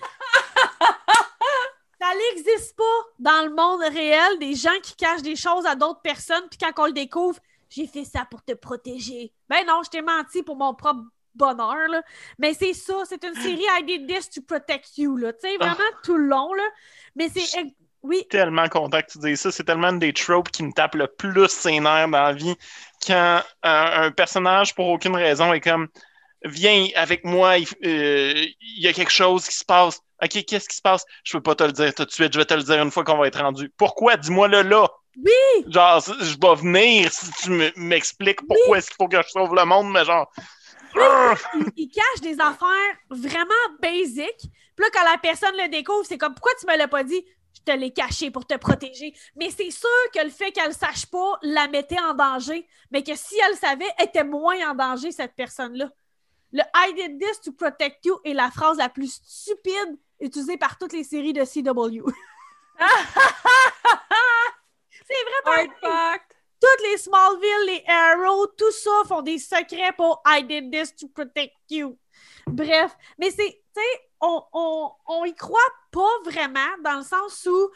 ça 2.00 2.06
n'existe 2.14 2.76
pas 2.76 2.82
dans 3.18 3.44
le 3.46 3.54
monde 3.54 3.82
réel 3.92 4.38
des 4.38 4.54
gens 4.54 4.78
qui 4.82 4.94
cachent 4.96 5.22
des 5.22 5.36
choses 5.36 5.66
à 5.66 5.74
d'autres 5.74 6.00
personnes, 6.00 6.48
puis 6.48 6.58
quand 6.58 6.82
on 6.82 6.86
le 6.86 6.92
découvre, 6.92 7.38
j'ai 7.68 7.86
fait 7.86 8.04
ça 8.04 8.24
pour 8.30 8.42
te 8.42 8.52
protéger. 8.52 9.32
Ben 9.48 9.66
non, 9.66 9.82
je 9.84 9.90
t'ai 9.90 10.00
menti 10.02 10.42
pour 10.42 10.56
mon 10.56 10.74
propre 10.74 11.02
bonheur, 11.34 11.88
là. 11.88 12.02
Mais 12.38 12.54
c'est 12.54 12.74
ça, 12.74 12.94
c'est 13.08 13.22
une 13.24 13.34
série 13.34 13.64
I 13.78 13.84
did 13.84 14.06
this 14.06 14.30
to 14.30 14.42
protect 14.42 14.98
you, 14.98 15.16
là. 15.16 15.32
Tu 15.32 15.48
sais, 15.48 15.56
vraiment 15.56 15.78
tout 16.02 16.16
le 16.16 16.26
long, 16.26 16.52
là. 16.54 16.64
Mais 17.16 17.28
c'est... 17.28 17.62
Oui, 18.02 18.26
tellement 18.30 18.66
content 18.68 19.02
que 19.02 19.12
tu 19.12 19.18
dises 19.18 19.40
ça. 19.40 19.52
C'est 19.52 19.64
tellement 19.64 19.92
des 19.92 20.14
tropes 20.14 20.50
qui 20.50 20.62
me 20.62 20.72
tape 20.72 20.94
le 20.94 21.06
plus 21.06 21.48
ses 21.48 21.80
nerfs 21.80 22.08
dans 22.08 22.22
la 22.22 22.32
vie. 22.32 22.54
Quand 23.06 23.42
un, 23.62 24.04
un 24.04 24.10
personnage, 24.10 24.74
pour 24.74 24.88
aucune 24.88 25.14
raison, 25.14 25.52
est 25.52 25.60
comme 25.60 25.88
Viens 26.44 26.86
avec 26.94 27.24
moi, 27.24 27.58
il, 27.58 27.66
euh, 27.84 28.32
il 28.60 28.82
y 28.82 28.88
a 28.88 28.94
quelque 28.94 29.12
chose 29.12 29.46
qui 29.46 29.54
se 29.54 29.64
passe. 29.64 30.00
OK, 30.22 30.44
qu'est-ce 30.46 30.68
qui 30.68 30.76
se 30.76 30.82
passe? 30.82 31.04
Je 31.24 31.36
peux 31.36 31.42
pas 31.42 31.54
te 31.54 31.64
le 31.64 31.72
dire 31.72 31.94
tout 31.94 32.04
de 32.04 32.10
suite, 32.10 32.32
je 32.32 32.38
vais 32.38 32.46
te 32.46 32.54
le 32.54 32.62
dire 32.62 32.80
une 32.82 32.90
fois 32.90 33.04
qu'on 33.04 33.18
va 33.18 33.26
être 33.26 33.40
rendu. 33.40 33.70
Pourquoi? 33.76 34.16
Dis-moi-le 34.16 34.62
là. 34.62 34.88
Oui! 35.16 35.64
Genre, 35.68 36.00
je 36.00 36.36
vais 36.40 36.54
venir 36.54 37.12
si 37.12 37.30
tu 37.42 37.50
me- 37.50 37.72
m'expliques 37.76 38.40
pourquoi 38.46 38.78
est-ce 38.78 38.88
qu'il 38.88 38.96
faut 38.96 39.08
que 39.08 39.20
je 39.20 39.28
sauve 39.28 39.54
le 39.54 39.64
monde, 39.66 39.90
mais 39.90 40.04
genre. 40.04 40.30
Il, 41.54 41.72
il 41.76 41.88
cache 41.88 42.20
des 42.22 42.40
affaires 42.40 42.96
vraiment 43.08 43.54
basiques. 43.80 44.50
Puis 44.76 44.84
là, 44.84 44.88
quand 44.92 45.10
la 45.10 45.18
personne 45.18 45.54
le 45.56 45.68
découvre, 45.68 46.04
c'est 46.04 46.18
comme 46.18 46.34
pourquoi 46.34 46.52
tu 46.58 46.66
me 46.66 46.76
l'as 46.76 46.88
pas 46.88 47.04
dit? 47.04 47.24
Je 47.54 47.72
te 47.72 47.76
l'ai 47.76 47.92
caché 47.92 48.30
pour 48.30 48.46
te 48.46 48.56
protéger. 48.56 49.12
Mais 49.36 49.50
c'est 49.50 49.70
sûr 49.70 49.88
que 50.14 50.22
le 50.22 50.30
fait 50.30 50.52
qu'elle 50.52 50.68
le 50.68 50.72
sache 50.72 51.06
pas 51.06 51.38
la 51.42 51.68
mettait 51.68 52.00
en 52.00 52.14
danger, 52.14 52.66
mais 52.90 53.02
que 53.02 53.14
si 53.14 53.34
elle 53.44 53.52
le 53.52 53.58
savait, 53.58 53.90
elle 53.98 54.06
était 54.06 54.24
moins 54.24 54.70
en 54.70 54.74
danger, 54.74 55.12
cette 55.12 55.34
personne-là. 55.34 55.90
Le 56.52 56.62
I 56.74 56.94
did 56.94 57.20
this 57.20 57.40
to 57.42 57.52
protect 57.52 58.04
you 58.04 58.18
est 58.24 58.34
la 58.34 58.50
phrase 58.50 58.78
la 58.78 58.88
plus 58.88 59.20
stupide 59.22 59.98
utilisée 60.20 60.56
par 60.56 60.78
toutes 60.78 60.92
les 60.92 61.04
séries 61.04 61.32
de 61.32 61.44
CW. 61.44 62.10
c'est 64.90 65.14
vraiment 65.44 65.70
Hard. 65.82 66.20
Toutes 66.60 66.88
les 66.90 66.98
Smallville, 66.98 67.66
les 67.66 67.84
Arrow, 67.88 68.46
tout 68.46 68.70
ça 68.72 68.90
font 69.08 69.22
des 69.22 69.38
secrets 69.38 69.92
pour 69.96 70.22
I 70.26 70.42
did 70.44 70.70
this 70.70 70.94
to 70.96 71.08
protect 71.08 71.54
you. 71.70 71.98
Bref, 72.46 72.96
mais 73.18 73.30
c'est, 73.30 73.62
tu 73.74 73.80
sais, 73.80 74.00
on, 74.20 74.42
on, 74.52 74.90
on 75.06 75.24
y 75.24 75.34
croit 75.34 75.58
pas 75.90 76.18
vraiment 76.24 76.60
dans 76.84 76.98
le 76.98 77.04
sens 77.04 77.46
où 77.46 77.70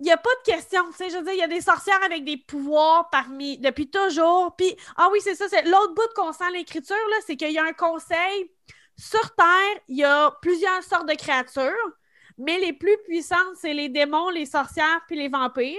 il 0.00 0.04
n'y 0.04 0.12
a 0.12 0.16
pas 0.16 0.30
de 0.44 0.52
question, 0.52 0.90
tu 0.90 0.96
sais, 0.96 1.10
je 1.10 1.16
veux 1.18 1.24
dire, 1.24 1.34
il 1.34 1.38
y 1.40 1.42
a 1.42 1.48
des 1.48 1.60
sorcières 1.60 2.02
avec 2.02 2.24
des 2.24 2.38
pouvoirs 2.38 3.10
parmi, 3.10 3.58
depuis 3.58 3.90
toujours, 3.90 4.56
puis, 4.56 4.74
ah 4.96 5.08
oui, 5.12 5.20
c'est 5.22 5.34
ça, 5.34 5.46
c'est 5.48 5.62
l'autre 5.62 5.94
bout 5.94 6.08
qu'on 6.16 6.32
sent 6.32 6.50
l'écriture, 6.54 6.96
là, 7.10 7.16
c'est 7.26 7.36
qu'il 7.36 7.52
y 7.52 7.58
a 7.58 7.64
un 7.64 7.74
conseil, 7.74 8.50
sur 8.96 9.34
Terre, 9.34 9.82
il 9.88 9.98
y 9.98 10.04
a 10.04 10.30
plusieurs 10.40 10.82
sortes 10.82 11.08
de 11.08 11.14
créatures, 11.14 11.92
mais 12.38 12.58
les 12.58 12.72
plus 12.72 12.96
puissantes, 13.04 13.56
c'est 13.56 13.74
les 13.74 13.90
démons, 13.90 14.30
les 14.30 14.46
sorcières, 14.46 15.00
puis 15.06 15.16
les 15.16 15.28
vampires. 15.28 15.76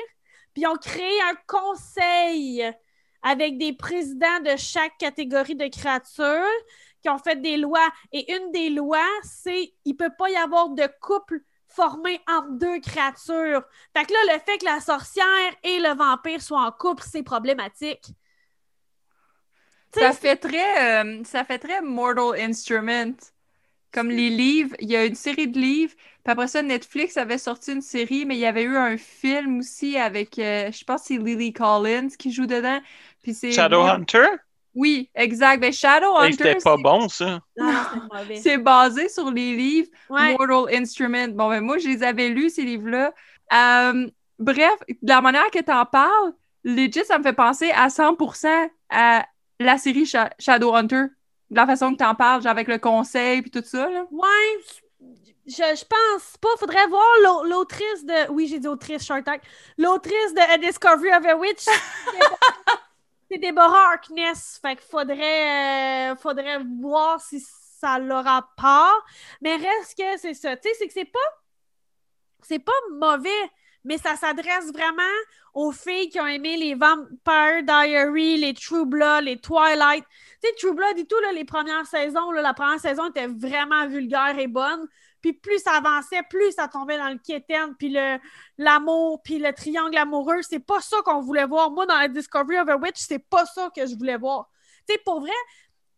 Puis 0.53 0.63
ils 0.63 0.67
ont 0.67 0.77
créé 0.77 1.21
un 1.29 1.35
conseil 1.47 2.63
avec 3.21 3.57
des 3.57 3.73
présidents 3.73 4.39
de 4.43 4.55
chaque 4.57 4.97
catégorie 4.97 5.55
de 5.55 5.67
créatures 5.67 6.65
qui 7.01 7.09
ont 7.09 7.17
fait 7.17 7.41
des 7.41 7.57
lois. 7.57 7.89
Et 8.11 8.33
une 8.33 8.51
des 8.51 8.69
lois, 8.69 9.09
c'est 9.23 9.73
il 9.85 9.95
peut 9.95 10.11
pas 10.17 10.29
y 10.29 10.35
avoir 10.35 10.69
de 10.69 10.87
couple 11.01 11.41
formé 11.67 12.19
entre 12.27 12.51
deux 12.51 12.79
créatures. 12.79 13.63
Fait 13.95 14.05
que 14.05 14.13
là, 14.13 14.33
le 14.33 14.39
fait 14.39 14.57
que 14.57 14.65
la 14.65 14.79
sorcière 14.79 15.55
et 15.63 15.79
le 15.79 15.95
vampire 15.95 16.41
soient 16.41 16.65
en 16.65 16.71
couple, 16.71 17.03
c'est 17.09 17.23
problématique. 17.23 18.13
Ça 19.93 20.13
fait 20.13 20.37
très, 20.37 21.03
euh, 21.03 21.23
ça 21.23 21.43
fait 21.43 21.59
très 21.59 21.81
Mortal 21.81 22.39
Instrument. 22.39 23.15
Comme 23.91 24.09
les 24.09 24.29
livres, 24.29 24.75
il 24.79 24.89
y 24.89 24.95
a 24.95 25.05
une 25.05 25.15
série 25.15 25.49
de 25.49 25.59
livres. 25.59 25.93
Puis 26.23 26.31
après 26.31 26.47
ça, 26.47 26.61
Netflix 26.61 27.17
avait 27.17 27.37
sorti 27.37 27.71
une 27.73 27.81
série, 27.81 28.25
mais 28.25 28.35
il 28.35 28.39
y 28.39 28.45
avait 28.45 28.63
eu 28.63 28.77
un 28.77 28.97
film 28.97 29.59
aussi 29.59 29.97
avec, 29.97 30.37
euh, 30.39 30.71
je 30.71 30.83
pense 30.83 31.01
que 31.01 31.07
c'est 31.07 31.17
Lily 31.17 31.51
Collins 31.53 32.09
qui 32.17 32.31
joue 32.31 32.45
dedans. 32.45 32.79
Puis 33.23 33.33
c'est 33.33 33.47
Mor- 33.47 33.55
Shadowhunter? 33.55 34.27
Oui, 34.73 35.09
exact. 35.15 35.59
Ben, 35.59 35.73
Shadowhunter, 35.73 36.31
C'était 36.31 36.55
pas 36.55 36.75
c'est- 36.77 36.81
bon, 36.83 37.09
ça. 37.09 37.39
C'est 38.41 38.57
basé 38.57 39.09
sur 39.09 39.29
les 39.31 39.55
livres 39.55 39.89
Ouais. 40.09 40.37
Mortal 40.37 40.73
Instrument. 40.81 41.27
Bon, 41.29 41.49
ben 41.49 41.61
moi, 41.61 41.77
je 41.77 41.87
les 41.87 42.03
avais 42.03 42.29
lus, 42.29 42.51
ces 42.51 42.61
livres-là. 42.63 43.13
Euh, 43.53 44.07
bref, 44.39 44.71
de 44.87 45.09
la 45.09 45.21
manière 45.21 45.49
que 45.51 45.59
tu 45.61 45.71
en 45.71 45.85
parles, 45.85 46.33
legit, 46.63 47.03
ça 47.05 47.17
me 47.17 47.23
fait 47.23 47.33
penser 47.33 47.71
à 47.71 47.89
100% 47.89 48.69
à 48.89 49.25
la 49.59 49.77
série 49.77 50.05
Sha- 50.05 50.29
Shadowhunter. 50.39 51.05
De 51.49 51.55
la 51.57 51.65
façon 51.65 51.91
que 51.91 51.97
tu 51.97 52.05
en 52.05 52.15
parles, 52.15 52.41
genre 52.41 52.51
avec 52.51 52.69
le 52.69 52.77
conseil 52.77 53.41
puis 53.41 53.51
tout 53.51 53.61
ça. 53.65 53.89
Là. 53.89 54.05
Ouais, 54.09 54.63
je, 55.47 55.53
je 55.53 55.85
pense 55.85 56.37
pas. 56.37 56.49
Faudrait 56.59 56.87
voir 56.87 57.05
l'au- 57.23 57.43
l'autrice 57.45 58.05
de. 58.05 58.31
Oui, 58.31 58.47
j'ai 58.47 58.59
dit 58.59 58.67
autrice, 58.67 59.09
Act. 59.11 59.43
L'autrice 59.77 60.33
de 60.33 60.39
A 60.53 60.57
Discovery 60.57 61.13
of 61.13 61.25
a 61.25 61.35
Witch. 61.35 61.65
C'est 63.31 63.37
Deborah 63.37 63.91
Harkness. 63.91 64.59
Fait 64.61 64.75
qu'il 64.75 64.85
faudrait, 64.89 66.11
euh, 66.11 66.15
faudrait 66.17 66.59
voir 66.81 67.21
si 67.21 67.39
ça 67.79 67.97
leur 67.97 68.23
part. 68.57 69.05
Mais 69.41 69.55
reste 69.55 69.97
que 69.97 70.17
c'est 70.17 70.33
ça. 70.33 70.55
Tu 70.57 70.69
sais, 70.69 70.75
c'est 70.79 70.87
que 70.87 70.93
c'est 70.93 71.05
pas. 71.05 71.19
C'est 72.43 72.59
pas 72.59 72.71
mauvais, 72.99 73.29
mais 73.83 73.97
ça 73.97 74.15
s'adresse 74.15 74.71
vraiment 74.73 75.03
aux 75.53 75.71
filles 75.71 76.09
qui 76.09 76.19
ont 76.19 76.25
aimé 76.27 76.57
les 76.57 76.73
Vampire 76.75 77.63
Diary, 77.63 78.37
les 78.37 78.53
True 78.53 78.85
Blood, 78.85 79.25
les 79.25 79.39
Twilight. 79.39 80.03
Tu 80.41 80.49
sais, 80.49 80.55
True 80.57 80.73
Blood 80.73 80.97
et 80.97 81.05
tout, 81.05 81.19
là, 81.21 81.31
les 81.33 81.45
premières 81.45 81.85
saisons, 81.85 82.31
là, 82.31 82.41
la 82.41 82.53
première 82.53 82.79
saison 82.79 83.09
était 83.09 83.27
vraiment 83.27 83.87
vulgaire 83.87 84.37
et 84.39 84.47
bonne. 84.47 84.87
Puis 85.21 85.33
plus 85.33 85.59
ça 85.59 85.73
avançait, 85.73 86.21
plus 86.29 86.51
ça 86.51 86.67
tombait 86.67 86.97
dans 86.97 87.09
le 87.09 87.17
quétaine, 87.17 87.75
puis 87.77 87.95
l'amour, 88.57 89.21
puis 89.23 89.39
le 89.39 89.53
triangle 89.53 89.97
amoureux. 89.97 90.41
C'est 90.41 90.59
pas 90.59 90.81
ça 90.81 90.97
qu'on 91.05 91.21
voulait 91.21 91.45
voir. 91.45 91.71
Moi, 91.71 91.85
dans 91.85 91.97
la 91.97 92.07
Discovery 92.07 92.59
of 92.59 92.69
a 92.69 92.77
Witch, 92.77 92.97
c'est 92.97 93.19
pas 93.19 93.45
ça 93.45 93.69
que 93.75 93.85
je 93.85 93.95
voulais 93.95 94.17
voir. 94.17 94.49
Tu 94.87 94.93
sais, 94.93 95.01
pour 95.05 95.21
vrai, 95.21 95.31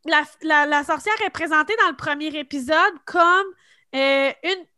la, 0.05 0.83
sorcière 0.83 1.15
est 1.25 1.29
présentée 1.29 1.73
dans 1.81 1.89
le 1.89 1.95
premier 1.95 2.36
épisode 2.38 2.93
comme 3.05 3.45
euh, 3.95 4.31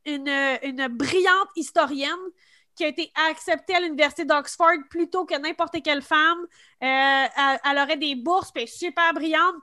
une, 0.06 0.88
brillante 0.90 1.50
historienne 1.56 2.12
qui 2.76 2.84
a 2.84 2.88
été 2.90 3.12
acceptée 3.30 3.74
à 3.76 3.80
l'université 3.80 4.26
d'Oxford 4.26 4.78
plus 4.90 5.10
tôt 5.10 5.26
que 5.26 5.38
n'importe 5.38 5.82
quelle 5.82 6.02
femme. 6.02 6.40
Euh, 6.84 7.26
elle, 7.64 7.78
aurait 7.78 7.98
des 7.98 8.16
bourses, 8.16 8.52
puis 8.52 8.68
super 8.68 9.14
brillante. 9.14 9.56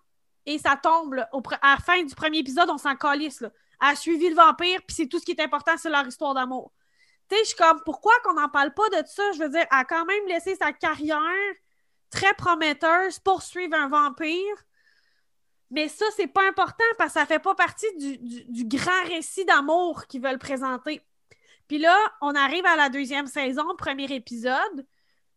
Et 0.46 0.58
ça 0.58 0.76
tombe, 0.82 1.14
à 1.14 1.70
la 1.70 1.76
fin 1.76 2.02
du 2.02 2.14
premier 2.14 2.38
épisode, 2.38 2.68
on 2.70 2.78
s'en 2.78 2.96
calisse. 2.96 3.42
Là. 3.42 3.50
A 3.84 3.96
suivi 3.96 4.28
le 4.28 4.36
vampire, 4.36 4.80
puis 4.86 4.94
c'est 4.94 5.08
tout 5.08 5.18
ce 5.18 5.24
qui 5.24 5.32
est 5.32 5.40
important, 5.40 5.76
c'est 5.76 5.90
leur 5.90 6.06
histoire 6.06 6.34
d'amour. 6.34 6.72
Tu 7.28 7.34
sais, 7.36 7.42
je 7.42 7.48
suis 7.48 7.56
comme, 7.56 7.80
pourquoi 7.84 8.12
qu'on 8.22 8.34
n'en 8.34 8.48
parle 8.48 8.72
pas 8.72 8.88
de 8.90 9.06
ça? 9.06 9.22
Je 9.32 9.40
veux 9.40 9.48
dire, 9.48 9.66
elle 9.70 9.78
a 9.78 9.84
quand 9.84 10.04
même 10.04 10.26
laissé 10.28 10.54
sa 10.54 10.72
carrière 10.72 11.20
très 12.10 12.32
prometteuse 12.34 13.18
poursuivre 13.18 13.74
un 13.74 13.88
vampire. 13.88 14.54
Mais 15.70 15.88
ça, 15.88 16.04
c'est 16.16 16.26
pas 16.26 16.46
important 16.46 16.84
parce 16.98 17.14
que 17.14 17.20
ça 17.20 17.26
fait 17.26 17.38
pas 17.38 17.54
partie 17.54 17.86
du, 17.96 18.18
du- 18.18 18.44
du 18.44 18.64
grand 18.66 19.04
récit 19.06 19.44
d'amour 19.46 20.06
qu'ils 20.06 20.22
veulent 20.22 20.38
présenter. 20.38 21.00
Puis 21.66 21.78
là, 21.78 21.96
on 22.20 22.34
arrive 22.34 22.66
à 22.66 22.76
la 22.76 22.90
deuxième 22.90 23.26
saison, 23.26 23.64
premier 23.76 24.12
épisode. 24.12 24.86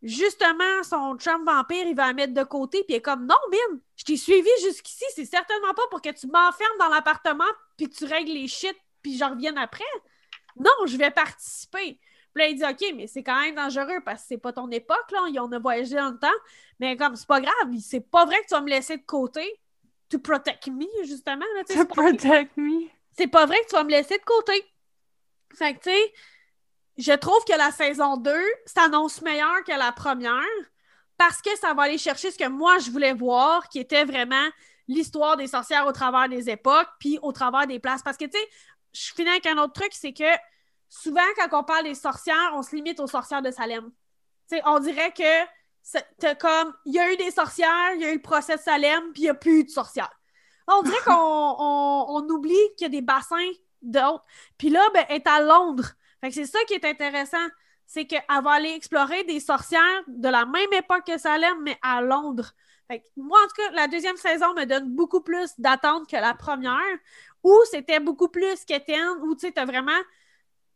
Justement, 0.06 0.84
son 0.84 1.18
chum 1.18 1.44
vampire, 1.44 1.88
il 1.88 1.96
va 1.96 2.06
la 2.08 2.13
mettre 2.13 2.34
de 2.36 2.44
côté, 2.44 2.84
puis 2.84 2.94
il 2.94 2.98
est 2.98 3.02
comme 3.02 3.26
Non, 3.26 3.36
Bin, 3.52 3.80
je 3.96 4.04
t'ai 4.04 4.18
suivi 4.18 4.50
jusqu'ici, 4.63 5.04
c'est 5.15 5.26
certainement 5.26 5.74
pas 5.74 5.82
pour 5.89 6.00
que 6.00 6.12
tu 6.12 6.28
m'enfermes 6.28 6.78
dans 6.78 6.89
l'appartement, 6.89 7.44
puis 7.76 7.89
que 7.89 7.96
tu 7.96 8.06
règles 8.06 8.32
les 8.32 8.48
shit, 8.48 8.76
puis 9.02 9.18
je 9.18 9.24
revienne 9.26 9.58
après. 9.58 9.84
Non, 10.58 10.70
je 10.86 10.96
vais 10.96 11.10
participer. 11.10 12.00
Puis 12.34 12.44
là, 12.44 12.48
il 12.50 12.56
dit 12.56 12.63
OK, 12.63 12.94
mais 12.96 13.08
c'est 13.08 13.24
quand 13.24 13.41
même 13.41 13.56
dangereux 13.56 14.00
parce 14.06 14.22
que 14.22 14.28
c'est 14.28 14.38
pas 14.38 14.54
ton 14.54 14.70
époque, 14.70 15.10
là, 15.12 15.24
on 15.41 15.52
a 15.52 15.58
voyagé 15.60 15.96
dans 15.96 16.12
le 16.12 16.20
temps. 16.20 16.28
Mais 16.80 16.96
comme 16.98 17.15
c'est 17.15 17.28
pas 17.28 17.41
grave, 17.41 17.74
c'est 17.82 18.02
pas 18.02 18.26
vrai 18.26 18.39
que 18.41 18.48
tu 18.48 18.54
vas 18.54 18.62
me 18.62 18.70
laisser 18.70 18.98
de 18.98 19.06
côté. 19.06 19.60
To 20.10 20.20
protect 20.20 20.68
me, 20.68 20.86
justement. 21.04 21.46
Là, 21.56 21.63
To 21.63 21.86
protect 21.86 22.56
me. 22.58 22.89
c'est 23.18 23.28
pas 23.28 23.48
vrai 23.48 23.58
que 23.63 23.70
tu 23.70 23.76
vas 23.76 23.84
me 23.84 23.89
laisser 23.89 24.20
de 24.20 24.24
côté. 24.24 24.54
Fait 25.56 25.74
que, 25.74 25.80
tu 25.80 25.89
sais, 25.89 26.13
je 26.97 27.13
trouve 27.13 27.43
que 27.45 27.58
la 27.58 27.71
saison 27.71 28.17
2 28.17 28.31
s'annonce 28.65 29.21
meilleure 29.21 29.63
que 29.65 29.71
la 29.71 29.91
première 29.91 30.41
parce 31.17 31.41
que 31.41 31.55
ça 31.58 31.73
va 31.73 31.84
aller 31.84 31.97
chercher 31.97 32.31
ce 32.31 32.38
que 32.38 32.47
moi 32.47 32.77
je 32.79 32.91
voulais 32.91 33.13
voir, 33.13 33.69
qui 33.69 33.79
était 33.79 34.03
vraiment 34.03 34.47
l'histoire 34.88 35.38
des 35.38 35.47
sorcières 35.47 35.88
au 35.88 35.91
travers 35.91 36.29
des 36.29 36.49
époques, 36.49 36.89
puis 36.99 37.19
au 37.21 37.31
travers 37.31 37.67
des 37.67 37.79
places. 37.79 38.03
Parce 38.03 38.17
que, 38.17 38.25
tu 38.25 38.38
sais, 38.38 38.47
je 38.93 39.13
finis 39.13 39.29
avec 39.29 39.45
un 39.45 39.58
autre 39.58 39.73
truc, 39.73 39.91
c'est 39.93 40.13
que 40.13 40.23
souvent, 40.89 41.21
quand 41.38 41.60
on 41.60 41.63
parle 41.63 41.86
des 41.86 41.95
sorcières, 41.95 42.51
on 42.53 42.62
se 42.62 42.75
limite 42.75 42.99
aux 42.99 43.08
sorcières 43.08 43.41
de 43.41 43.51
Salem. 43.51 43.91
Tu 44.49 44.58
sais, 44.58 44.62
on 44.65 44.79
dirait 44.79 45.12
que 45.12 46.36
comme, 46.39 46.73
il 46.86 46.93
y 46.93 46.99
a 46.99 47.12
eu 47.12 47.17
des 47.17 47.31
sorcières, 47.31 47.93
il 47.95 48.01
y 48.01 48.05
a 48.05 48.12
eu 48.12 48.15
le 48.15 48.21
procès 48.21 48.58
de 48.58 48.62
Salem, 48.62 49.12
puis 49.13 49.23
il 49.23 49.25
n'y 49.25 49.29
a 49.29 49.36
plus 49.36 49.60
eu 49.60 49.63
de 49.63 49.69
sorcières. 49.69 50.12
On 50.67 50.81
dirait 50.81 50.97
qu'on 51.05 51.13
on, 51.13 52.05
on 52.10 52.29
oublie 52.29 52.55
qu'il 52.77 52.86
y 52.86 52.86
a 52.86 52.89
des 52.89 53.01
bassins 53.01 53.51
d'autres. 53.81 54.25
Puis 54.58 54.69
là, 54.69 54.81
ben, 54.93 55.05
elle 55.10 55.17
est 55.17 55.27
à 55.27 55.41
Londres. 55.41 55.93
C'est 56.31 56.45
ça 56.45 56.59
qui 56.67 56.73
est 56.73 56.85
intéressant. 56.85 57.47
C'est 57.85 58.05
qu'elle 58.05 58.23
va 58.27 58.51
aller 58.51 58.71
explorer 58.71 59.23
des 59.25 59.39
sorcières 59.39 60.03
de 60.07 60.27
la 60.27 60.45
même 60.45 60.73
époque 60.73 61.05
que 61.05 61.17
Salem, 61.17 61.61
mais 61.61 61.77
à 61.81 62.01
Londres. 62.01 62.53
Moi, 63.15 63.39
en 63.39 63.47
tout 63.47 63.55
cas, 63.57 63.71
la 63.71 63.88
deuxième 63.88 64.17
saison 64.17 64.53
me 64.53 64.65
donne 64.65 64.93
beaucoup 64.95 65.21
plus 65.21 65.51
d'attente 65.57 66.09
que 66.09 66.15
la 66.15 66.33
première, 66.33 66.97
où 67.43 67.55
c'était 67.69 67.99
beaucoup 67.99 68.27
plus 68.27 68.63
quétaine, 68.65 69.17
où 69.21 69.35
tu 69.35 69.47
sais, 69.47 69.51
t'as 69.51 69.65
vraiment 69.65 69.99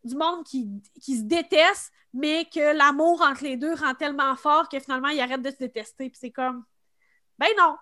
du 0.04 0.16
monde 0.16 0.44
qui, 0.44 0.82
se 1.04 1.24
déteste, 1.24 1.92
mais 2.14 2.46
que 2.46 2.76
l'amour 2.76 3.22
entre 3.22 3.44
les 3.44 3.58
deux 3.58 3.74
rend 3.74 3.94
tellement 3.96 4.36
fort 4.36 4.70
que 4.70 4.80
finalement, 4.80 5.10
ils 5.10 5.20
arrêtent 5.20 5.42
de 5.42 5.52
se 5.52 5.58
détester. 5.58 6.10
Puis 6.10 6.20
c'est 6.20 6.32
comme, 6.32 6.64
ben 7.38 7.50
non, 7.58 7.76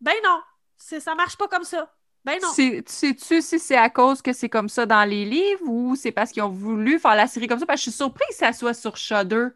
ben 0.00 0.14
non, 0.24 0.40
ça 0.76 1.14
marche 1.14 1.36
pas 1.36 1.48
comme 1.48 1.64
ça. 1.64 1.94
Ben 2.30 2.38
non. 2.40 2.52
Sais-tu 2.52 3.42
si 3.42 3.58
c'est 3.58 3.76
à 3.76 3.90
cause 3.90 4.22
que 4.22 4.32
c'est 4.32 4.48
comme 4.48 4.68
ça 4.68 4.86
dans 4.86 5.04
les 5.04 5.24
livres 5.24 5.64
ou 5.66 5.96
c'est 5.96 6.12
parce 6.12 6.30
qu'ils 6.30 6.44
ont 6.44 6.48
voulu 6.48 7.00
faire 7.00 7.16
la 7.16 7.26
série 7.26 7.48
comme 7.48 7.58
ça? 7.58 7.66
Parce 7.66 7.80
que 7.80 7.86
je 7.86 7.90
suis 7.90 7.96
surprise 7.96 8.28
que 8.28 8.34
ça 8.36 8.52
soit 8.52 8.74
sur 8.74 8.96
Shudder. 8.96 9.48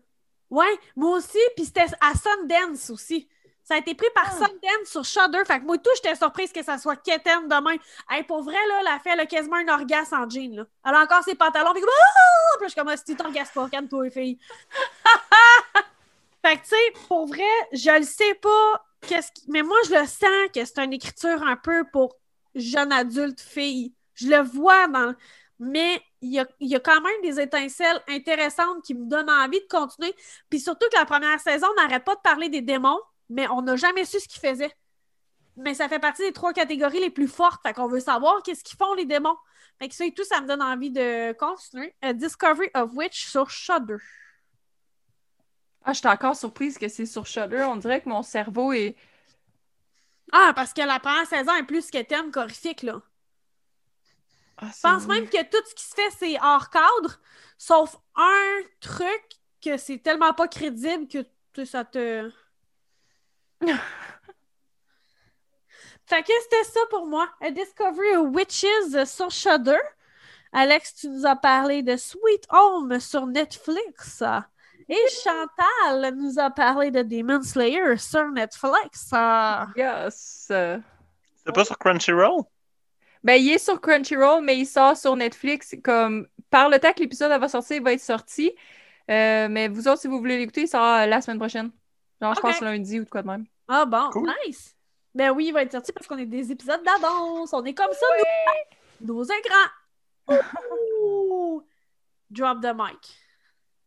Ouais, 0.50 0.78
moi 0.96 1.18
aussi, 1.18 1.38
puis 1.54 1.66
c'était 1.66 1.86
à 2.00 2.12
Sundance 2.14 2.90
aussi. 2.90 3.28
Ça 3.62 3.74
a 3.74 3.78
été 3.78 3.94
pris 3.94 4.08
par 4.12 4.26
Ah. 4.26 4.32
Sundance 4.32 4.88
sur 4.88 5.04
Shudder. 5.04 5.44
Fait 5.46 5.60
que 5.60 5.64
moi, 5.64 5.78
tout, 5.78 5.90
j'étais 5.94 6.16
surprise 6.16 6.52
que 6.52 6.64
ça 6.64 6.76
soit 6.76 6.96
quétaine 6.96 7.48
demain. 7.48 7.76
Hey, 8.10 8.24
pour 8.24 8.42
vrai, 8.42 8.58
là, 8.68 8.82
la 8.82 8.98
fille, 8.98 9.12
elle 9.12 9.20
a 9.20 9.26
quasiment 9.26 9.56
un 9.56 9.68
orgasme 9.68 10.16
en 10.16 10.28
jean, 10.28 10.54
là. 10.56 10.64
Elle 10.84 10.94
a 10.94 11.00
encore 11.00 11.22
ses 11.22 11.36
pantalons, 11.36 11.72
puis 11.72 11.82
ah! 11.82 12.56
Puis 12.58 12.66
je 12.68 12.72
suis 12.72 12.80
comme, 12.80 12.96
si 12.96 13.04
tu 13.04 13.16
t'orgasmes 13.16 13.52
pas, 13.54 13.68
calme-toi, 13.70 14.10
fille? 14.10 14.38
fait 16.44 16.56
que, 16.56 16.62
tu 16.62 16.68
sais, 16.70 17.06
pour 17.08 17.26
vrai, 17.26 17.42
je 17.72 17.98
le 17.98 18.04
sais 18.04 18.34
pas, 18.34 18.84
qu'est-ce 19.06 19.30
qui... 19.32 19.44
mais 19.48 19.62
moi, 19.62 19.78
je 19.86 19.94
le 19.94 20.06
sens 20.06 20.50
que 20.52 20.64
c'est 20.64 20.84
une 20.84 20.92
écriture 20.92 21.42
un 21.42 21.56
peu 21.56 21.84
pour 21.92 22.16
jeune 22.54 22.92
adulte 22.92 23.40
fille. 23.40 23.94
Je 24.14 24.28
le 24.28 24.42
vois 24.42 24.88
dans. 24.88 25.14
Mais 25.58 26.00
il 26.20 26.32
y 26.32 26.40
a, 26.40 26.46
y 26.60 26.74
a 26.74 26.80
quand 26.80 27.00
même 27.00 27.22
des 27.22 27.40
étincelles 27.40 28.00
intéressantes 28.08 28.82
qui 28.84 28.94
me 28.94 29.06
donnent 29.06 29.30
envie 29.30 29.60
de 29.60 29.66
continuer. 29.68 30.14
Puis 30.50 30.60
surtout 30.60 30.86
que 30.92 30.98
la 30.98 31.04
première 31.04 31.40
saison, 31.40 31.66
on 31.70 31.82
n'arrête 31.82 32.04
pas 32.04 32.14
de 32.14 32.20
parler 32.20 32.48
des 32.48 32.62
démons, 32.62 33.00
mais 33.28 33.48
on 33.48 33.62
n'a 33.62 33.76
jamais 33.76 34.04
su 34.04 34.20
ce 34.20 34.28
qu'ils 34.28 34.40
faisaient. 34.40 34.72
Mais 35.56 35.74
ça 35.74 35.88
fait 35.88 36.00
partie 36.00 36.22
des 36.22 36.32
trois 36.32 36.52
catégories 36.52 37.00
les 37.00 37.10
plus 37.10 37.28
fortes. 37.28 37.62
Fait 37.62 37.72
qu'on 37.72 37.86
veut 37.86 38.00
savoir 38.00 38.42
qu'est-ce 38.42 38.64
qu'ils 38.64 38.76
font, 38.76 38.94
les 38.94 39.04
démons. 39.04 39.36
Fait 39.78 39.88
que 39.88 39.94
ça 39.94 40.04
et 40.04 40.12
tout, 40.12 40.24
ça 40.24 40.40
me 40.40 40.46
donne 40.46 40.62
envie 40.62 40.90
de 40.90 41.32
continuer. 41.32 41.94
A 42.02 42.12
Discovery 42.12 42.70
of 42.74 42.90
Witch 42.94 43.26
sur 43.26 43.50
Shudder. 43.50 43.96
Ah, 45.84 45.92
je 45.92 45.98
suis 45.98 46.08
encore 46.08 46.34
surprise 46.34 46.78
que 46.78 46.88
c'est 46.88 47.06
sur 47.06 47.26
Shudder. 47.26 47.66
On 47.68 47.76
dirait 47.76 48.00
que 48.00 48.08
mon 48.08 48.22
cerveau 48.22 48.72
est. 48.72 48.96
Ah, 50.32 50.52
parce 50.54 50.72
que 50.72 50.82
la 50.82 50.98
première 51.00 51.26
saison 51.26 51.54
est 51.54 51.64
plus 51.64 51.90
qu'éterne 51.90 52.30
qu'horrifique, 52.30 52.82
là. 52.82 53.00
Ah, 54.56 54.70
Je 54.74 54.80
pense 54.80 55.06
même 55.06 55.28
que 55.28 55.42
tout 55.42 55.62
ce 55.68 55.74
qui 55.74 55.84
se 55.84 55.94
fait, 55.94 56.10
c'est 56.18 56.40
hors 56.40 56.70
cadre, 56.70 57.20
sauf 57.58 57.96
un 58.14 58.60
truc 58.80 59.24
que 59.62 59.76
c'est 59.76 59.98
tellement 59.98 60.32
pas 60.32 60.48
crédible 60.48 61.08
que 61.08 61.22
tu 61.22 61.28
sais, 61.56 61.66
ça 61.66 61.84
te. 61.84 62.30
fait 66.06 66.22
que 66.22 66.32
c'était 66.42 66.64
ça 66.64 66.80
pour 66.90 67.06
moi. 67.06 67.28
A 67.40 67.50
Discovery 67.50 68.16
of 68.16 68.34
Witches 68.34 69.04
sur 69.06 69.30
Shudder. 69.30 69.78
Alex, 70.52 70.94
tu 70.94 71.08
nous 71.08 71.26
as 71.26 71.36
parlé 71.36 71.82
de 71.82 71.96
Sweet 71.96 72.46
Home 72.50 73.00
sur 73.00 73.26
Netflix. 73.26 74.22
Et 74.88 74.98
Chantal 75.22 76.14
nous 76.16 76.38
a 76.38 76.50
parlé 76.50 76.90
de 76.90 77.02
Demon 77.02 77.42
Slayer 77.42 77.96
sur 77.96 78.26
Netflix. 78.30 79.10
Yes. 79.76 80.46
C'est 80.48 81.52
pas 81.54 81.64
sur 81.64 81.78
Crunchyroll? 81.78 82.42
Ben, 83.22 83.34
il 83.40 83.50
est 83.52 83.58
sur 83.58 83.80
Crunchyroll, 83.80 84.42
mais 84.44 84.58
il 84.58 84.66
sort 84.66 84.96
sur 84.96 85.16
Netflix. 85.16 85.74
Comme 85.82 86.26
par 86.50 86.68
le 86.68 86.78
temps 86.78 86.92
que 86.92 87.00
l'épisode 87.00 87.30
va 87.40 87.48
sortir, 87.48 87.76
il 87.78 87.82
va 87.82 87.92
être 87.94 88.00
sorti. 88.00 88.52
Euh, 89.10 89.48
mais 89.50 89.68
vous 89.68 89.88
autres, 89.88 90.00
si 90.02 90.08
vous 90.08 90.18
voulez 90.18 90.38
l'écouter, 90.38 90.62
il 90.62 90.68
sort 90.68 91.06
la 91.06 91.20
semaine 91.20 91.38
prochaine. 91.38 91.70
Genre, 92.20 92.34
je 92.34 92.40
pense 92.40 92.60
lundi 92.60 93.00
ou 93.00 93.04
de 93.04 93.08
quoi 93.10 93.22
de 93.22 93.26
même. 93.28 93.46
Ah 93.68 93.86
bon, 93.86 94.10
Cool. 94.10 94.30
nice! 94.46 94.74
Ben 95.14 95.30
oui, 95.30 95.46
il 95.46 95.52
va 95.52 95.62
être 95.62 95.72
sorti 95.72 95.92
parce 95.92 96.06
qu'on 96.06 96.18
est 96.18 96.26
des 96.26 96.52
épisodes 96.52 96.82
d'avance. 96.84 97.52
On 97.52 97.64
est 97.64 97.74
comme 97.74 97.92
ça, 97.92 98.06
nous, 99.00 99.14
nos. 99.14 99.24
Ouh! 101.00 101.62
Drop 102.30 102.60
the 102.60 102.72
mic. 102.74 103.23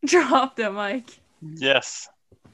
Drop 0.06 0.56
the 0.56 0.72
mic. 0.72 1.20
Yes. 1.42 2.10